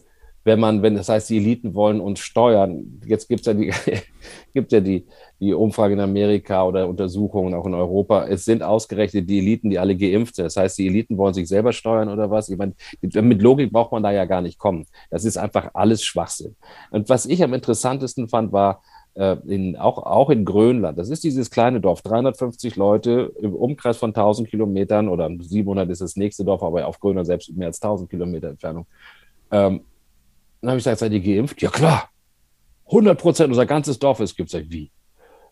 [0.48, 3.74] wenn man, wenn das heißt, die Eliten wollen uns steuern, jetzt gibt es ja die,
[4.54, 5.06] gibt ja die,
[5.42, 9.78] die Umfrage in Amerika oder Untersuchungen auch in Europa, es sind ausgerechnet die Eliten, die
[9.78, 10.46] alle geimpft sind.
[10.46, 12.48] Das heißt, die Eliten wollen sich selber steuern oder was?
[12.48, 14.86] Ich meine, mit Logik braucht man da ja gar nicht kommen.
[15.10, 16.56] Das ist einfach alles Schwachsinn.
[16.92, 18.82] Und was ich am interessantesten fand, war,
[19.16, 20.98] äh, in, auch, auch in Grönland.
[20.98, 26.00] Das ist dieses kleine Dorf, 350 Leute im Umkreis von 1000 Kilometern oder 700 ist
[26.00, 28.86] das nächste Dorf, aber auf Grönland selbst mehr als 1000 Kilometer Entfernung.
[29.52, 29.82] Ähm,
[30.62, 31.62] dann habe ich gesagt, seid ihr geimpft?
[31.62, 32.10] Ja klar.
[32.88, 34.56] 100 Prozent, unser ganzes Dorf ist geimpft.
[34.70, 34.92] Wie?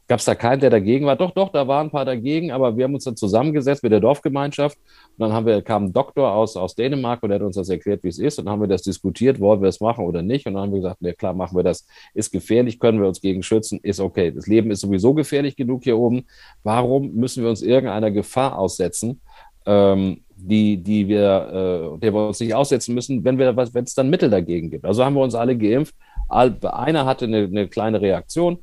[0.07, 1.15] Gab es da keinen, der dagegen war?
[1.15, 3.99] Doch, doch, da waren ein paar dagegen, aber wir haben uns dann zusammengesetzt mit der
[3.99, 4.77] Dorfgemeinschaft.
[4.77, 7.69] Und dann haben wir, kam ein Doktor aus, aus Dänemark und der hat uns das
[7.69, 8.37] erklärt, wie es ist.
[8.37, 10.45] Und dann haben wir das diskutiert, wollen wir es machen oder nicht.
[10.45, 11.87] Und dann haben wir gesagt, ja klar, machen wir das.
[12.13, 14.31] Ist gefährlich, können wir uns gegen schützen, ist okay.
[14.31, 16.27] Das Leben ist sowieso gefährlich genug hier oben.
[16.61, 19.21] Warum müssen wir uns irgendeiner Gefahr aussetzen?
[19.65, 24.29] Ähm, die, die wir, äh, der wir uns nicht aussetzen müssen, wenn es dann Mittel
[24.29, 24.85] dagegen gibt.
[24.85, 25.95] Also haben wir uns alle geimpft.
[26.29, 28.59] Einer hatte eine, eine kleine Reaktion,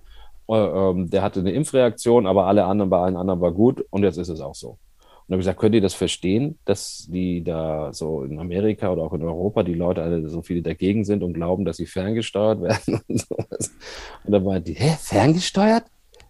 [0.49, 4.03] äh, ähm, der hatte eine Impfreaktion, aber alle anderen, bei allen anderen war gut und
[4.03, 4.71] jetzt ist es auch so.
[4.71, 4.79] Und
[5.29, 9.03] dann habe ich gesagt, könnt ihr das verstehen, dass die da so in Amerika oder
[9.03, 12.61] auch in Europa die Leute alle so viele dagegen sind und glauben, dass sie ferngesteuert
[12.63, 13.73] werden und sowas.
[14.25, 15.85] Und dann war die, hä, ferngesteuert?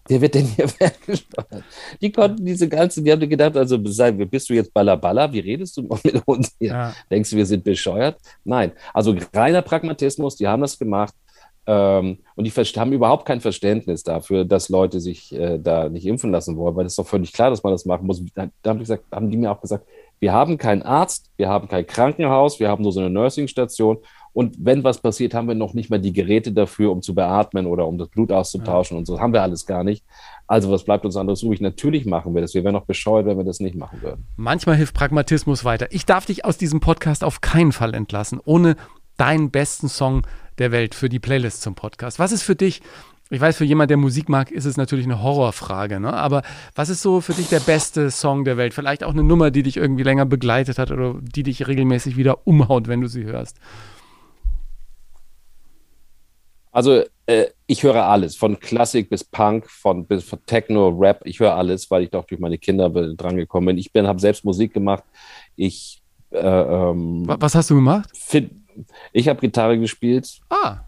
[0.07, 1.63] Wer wird denn hier ferngesteuert?
[2.01, 5.83] Die konnten diese ganzen, die haben gedacht, also bist du jetzt Ballaballa, wie redest du
[6.03, 6.71] mit uns hier?
[6.71, 6.93] Ja.
[7.09, 8.17] Denkst du, wir sind bescheuert?
[8.43, 11.13] Nein, also reiner Pragmatismus, die haben das gemacht
[11.65, 16.31] ähm, und die haben überhaupt kein Verständnis dafür, dass Leute sich äh, da nicht impfen
[16.31, 18.21] lassen wollen, weil es ist doch völlig klar, dass man das machen muss.
[18.35, 19.87] Da, da haben, die gesagt, haben die mir auch gesagt,
[20.19, 23.99] wir haben keinen Arzt, wir haben kein Krankenhaus, wir haben nur so eine Nursing-Station
[24.33, 27.67] und wenn was passiert, haben wir noch nicht mal die Geräte dafür, um zu beatmen
[27.67, 28.99] oder um das Blut auszutauschen ja.
[28.99, 29.19] und so.
[29.19, 30.03] Haben wir alles gar nicht.
[30.47, 31.61] Also was bleibt uns anderes übrig?
[31.61, 32.55] Natürlich machen wir das.
[32.55, 34.25] Wir wären noch bescheuert, wenn wir das nicht machen würden.
[34.35, 35.87] Manchmal hilft Pragmatismus weiter.
[35.91, 38.75] Ich darf dich aus diesem Podcast auf keinen Fall entlassen, ohne
[39.17, 40.23] deinen besten Song
[40.57, 42.17] der Welt für die Playlist zum Podcast.
[42.17, 42.81] Was ist für dich
[43.29, 46.13] Ich weiß, für jemand, der Musik mag, ist es natürlich eine Horrorfrage, ne?
[46.13, 46.41] aber
[46.75, 48.73] was ist so für dich der beste Song der Welt?
[48.73, 52.45] Vielleicht auch eine Nummer, die dich irgendwie länger begleitet hat oder die dich regelmäßig wieder
[52.47, 53.59] umhaut, wenn du sie hörst.
[56.73, 61.21] Also äh, ich höre alles, von Klassik bis Punk, von, bis von Techno, Rap.
[61.23, 63.77] Ich höre alles, weil ich doch durch meine Kinder drangekommen bin.
[63.77, 65.03] Ich bin, habe selbst Musik gemacht.
[65.55, 68.09] Ich äh, ähm, Was hast du gemacht?
[69.13, 70.39] Ich habe Gitarre gespielt.
[70.49, 70.79] Ah.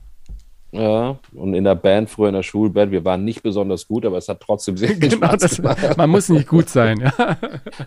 [0.71, 4.17] Ja, und in der Band, früher in der Schulband, wir waren nicht besonders gut, aber
[4.17, 5.97] es hat trotzdem sehr viel genau, Spaß das, gemacht.
[5.97, 7.13] Man muss nicht gut sein, ja.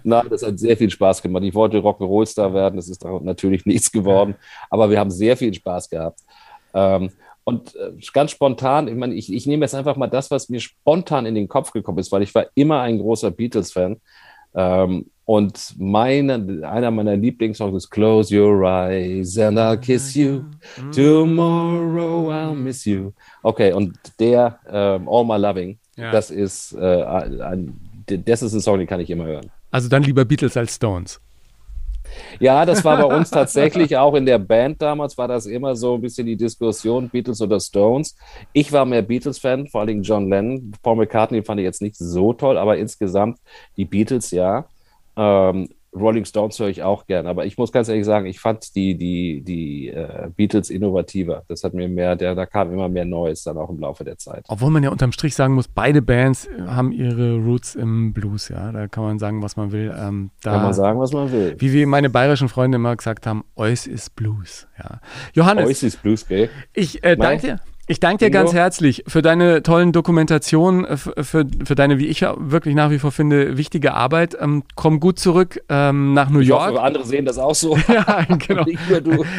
[0.04, 1.42] Nein, das hat sehr viel Spaß gemacht.
[1.42, 4.36] Ich wollte Rock'n'Roll-Star werden, das ist natürlich nichts geworden,
[4.70, 6.20] aber wir haben sehr viel Spaß gehabt.
[6.72, 7.10] Ähm,
[7.48, 10.60] und äh, ganz spontan, ich meine, ich, ich nehme jetzt einfach mal das, was mir
[10.60, 13.96] spontan in den Kopf gekommen ist, weil ich war immer ein großer Beatles-Fan.
[14.54, 16.34] Ähm, und meine,
[16.68, 20.42] einer meiner Lieblingssongs ist Close Your Eyes and I'll Kiss You.
[20.94, 23.12] Tomorrow I'll Miss You.
[23.42, 26.12] Okay, und der ähm, All My Loving, ja.
[26.12, 27.80] das ist äh, ein,
[28.26, 29.50] das ist ein Song, den kann ich immer hören.
[29.70, 31.18] Also dann lieber Beatles als Stones.
[32.40, 35.94] Ja, das war bei uns tatsächlich auch in der Band damals, war das immer so
[35.94, 38.16] ein bisschen die Diskussion, Beatles oder Stones.
[38.52, 40.72] Ich war mehr Beatles-Fan, vor allem John Lennon.
[40.82, 43.38] Paul McCartney fand ich jetzt nicht so toll, aber insgesamt
[43.76, 44.66] die Beatles ja.
[45.16, 48.74] Ähm, Rolling Stones höre ich auch gern, aber ich muss ganz ehrlich sagen, ich fand
[48.74, 51.44] die, die, die äh, Beatles innovativer.
[51.48, 54.18] Das hat mir mehr, der, da kam immer mehr Neues dann auch im Laufe der
[54.18, 54.44] Zeit.
[54.48, 58.70] Obwohl man ja unterm Strich sagen muss, beide Bands haben ihre Roots im Blues, ja.
[58.72, 59.94] Da kann man sagen, was man will.
[59.98, 61.56] Ähm, da, kann man sagen, was man will.
[61.58, 65.00] Wie wir meine bayerischen Freunde immer gesagt haben, Eus ist Blues, ja.
[65.32, 65.68] Johannes.
[65.68, 66.50] Eus ist Blues, gell?
[66.74, 67.60] Ich äh, danke dir.
[67.90, 72.06] Ich danke dir ganz herzlich für deine tollen Dokumentationen, äh, für, für, für, deine, wie
[72.06, 74.36] ich wirklich nach wie vor finde, wichtige Arbeit.
[74.38, 76.72] Ähm, komm gut zurück ähm, nach New ich York.
[76.72, 77.76] Hoffe, andere sehen das auch so.
[77.88, 78.66] ja, genau.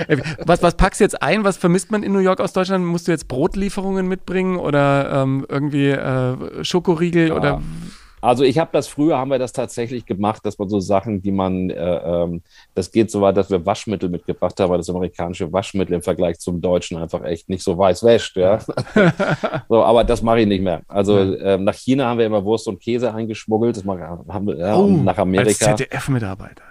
[0.08, 1.44] Äh, was, was packst du jetzt ein?
[1.44, 2.86] Was vermisst man in New York aus Deutschland?
[2.86, 7.36] Musst du jetzt Brotlieferungen mitbringen oder ähm, irgendwie äh, Schokoriegel ja.
[7.36, 7.62] oder
[8.22, 11.32] also ich habe das früher, haben wir das tatsächlich gemacht, dass man so Sachen, die
[11.32, 12.42] man, äh, ähm,
[12.76, 16.40] das geht so weit, dass wir Waschmittel mitgebracht haben, weil das amerikanische Waschmittel im Vergleich
[16.40, 18.38] zum deutschen einfach echt nicht so weiß wäscht.
[18.38, 18.60] Ja?
[19.70, 20.82] so, aber das mache ich nicht mehr.
[20.88, 21.56] Also ja.
[21.56, 24.88] äh, nach China haben wir immer Wurst und Käse eingeschmuggelt, das haben wir ja, oh,
[24.88, 25.68] nach Amerika.
[25.68, 26.64] Als ZDF-Mitarbeiter.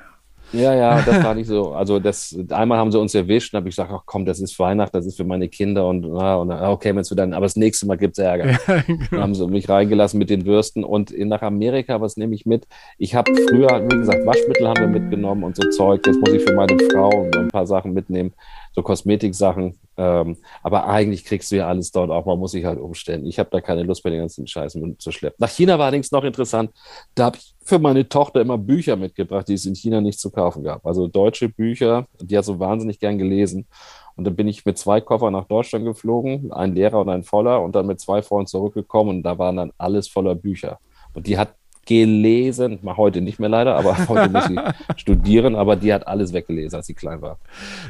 [0.52, 1.72] Ja, ja, das war nicht so.
[1.72, 4.58] Also das einmal haben sie uns erwischt und habe ich gesagt, ach komm, das ist
[4.58, 7.86] Weihnachten, das ist für meine Kinder und, und okay, wenn es dann, aber das nächste
[7.86, 8.52] Mal gibt es Ärger.
[8.52, 9.04] Ja, genau.
[9.10, 12.66] Dann haben sie mich reingelassen mit den Würsten und nach Amerika, was nehme ich mit?
[12.96, 16.06] Ich habe früher, wie gesagt, Waschmittel haben wir mitgenommen und so Zeug.
[16.06, 18.32] Jetzt muss ich für meine Frau ein paar Sachen mitnehmen
[18.78, 19.74] so Kosmetiksachen.
[19.98, 22.24] Ähm, aber eigentlich kriegst du ja alles dort auch.
[22.24, 23.26] Man muss sich halt umstellen.
[23.26, 25.36] Ich habe da keine Lust bei den ganzen Scheißen zu schleppen.
[25.40, 26.70] Nach China war allerdings noch interessant.
[27.16, 30.30] Da habe ich für meine Tochter immer Bücher mitgebracht, die es in China nicht zu
[30.30, 30.86] kaufen gab.
[30.86, 33.66] Also deutsche Bücher, die hat so wahnsinnig gern gelesen.
[34.14, 37.60] Und dann bin ich mit zwei Koffern nach Deutschland geflogen, ein leerer und ein voller,
[37.62, 40.78] und dann mit zwei Freunden zurückgekommen und da waren dann alles voller Bücher.
[41.12, 41.54] Und die hat
[41.88, 44.56] gelesen, mal heute nicht mehr leider, aber heute muss sie
[44.96, 47.38] studieren, aber die hat alles weggelesen, als sie klein war.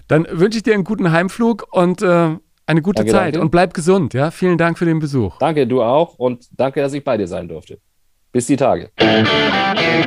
[0.06, 2.36] Dann wünsche ich dir einen guten Heimflug und äh,
[2.66, 3.40] eine gute danke, Zeit danke.
[3.40, 4.14] und bleib gesund.
[4.14, 5.38] Ja, vielen Dank für den Besuch.
[5.38, 7.78] Danke, du auch und danke, dass ich bei dir sein durfte.
[8.38, 8.92] Bis die Tage.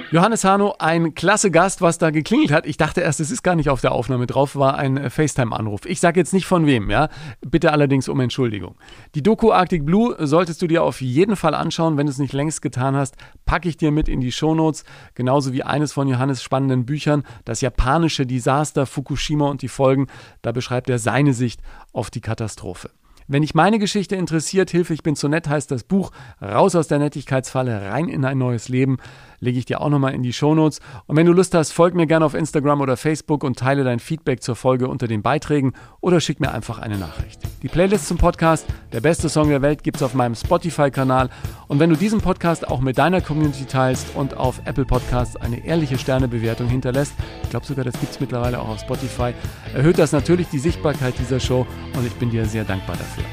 [0.10, 2.66] Johannes Hano, ein klasse Gast, was da geklingelt hat.
[2.66, 5.82] Ich dachte erst, es ist gar nicht auf der Aufnahme drauf, war ein äh, FaceTime-Anruf.
[5.86, 7.10] Ich sage jetzt nicht von wem, ja.
[7.42, 8.78] Bitte allerdings um Entschuldigung.
[9.16, 12.32] Die Doku Arctic Blue solltest du dir auf jeden Fall anschauen, wenn du es nicht
[12.32, 13.18] längst getan hast.
[13.46, 17.60] Packe ich dir mit in die Shownotes, genauso wie eines von Johannes spannenden Büchern, das
[17.60, 20.08] japanische Desaster Fukushima und die Folgen.
[20.42, 21.60] Da beschreibt er seine Sicht
[21.92, 22.92] auf die Katastrophe.
[23.28, 26.12] Wenn dich meine Geschichte interessiert, Hilfe, ich bin zu nett heißt das Buch.
[26.42, 28.98] Raus aus der Nettigkeitsfalle, rein in ein neues Leben
[29.42, 30.80] lege ich dir auch nochmal in die Shownotes.
[31.08, 34.00] Und wenn du Lust hast, folg mir gerne auf Instagram oder Facebook und teile dein
[34.00, 37.42] Feedback zur Folge unter den Beiträgen oder schick mir einfach eine Nachricht.
[37.62, 41.30] Die Playlist zum Podcast, der beste Song der Welt, gibt es auf meinem Spotify-Kanal.
[41.68, 45.66] Und wenn du diesen Podcast auch mit deiner Community teilst und auf Apple Podcasts eine
[45.66, 47.14] ehrliche Sternebewertung hinterlässt,
[47.44, 49.34] ich glaube sogar, das gibt es mittlerweile auch auf Spotify,
[49.74, 51.66] erhöht das natürlich die Sichtbarkeit dieser Show
[51.96, 53.24] und ich bin dir sehr dankbar dafür.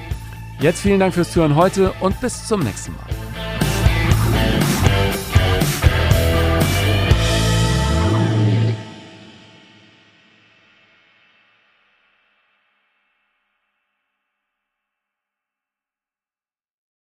[0.61, 3.68] Jetzt vielen Dank fürs Zuhören heute und bis zum nächsten Mal.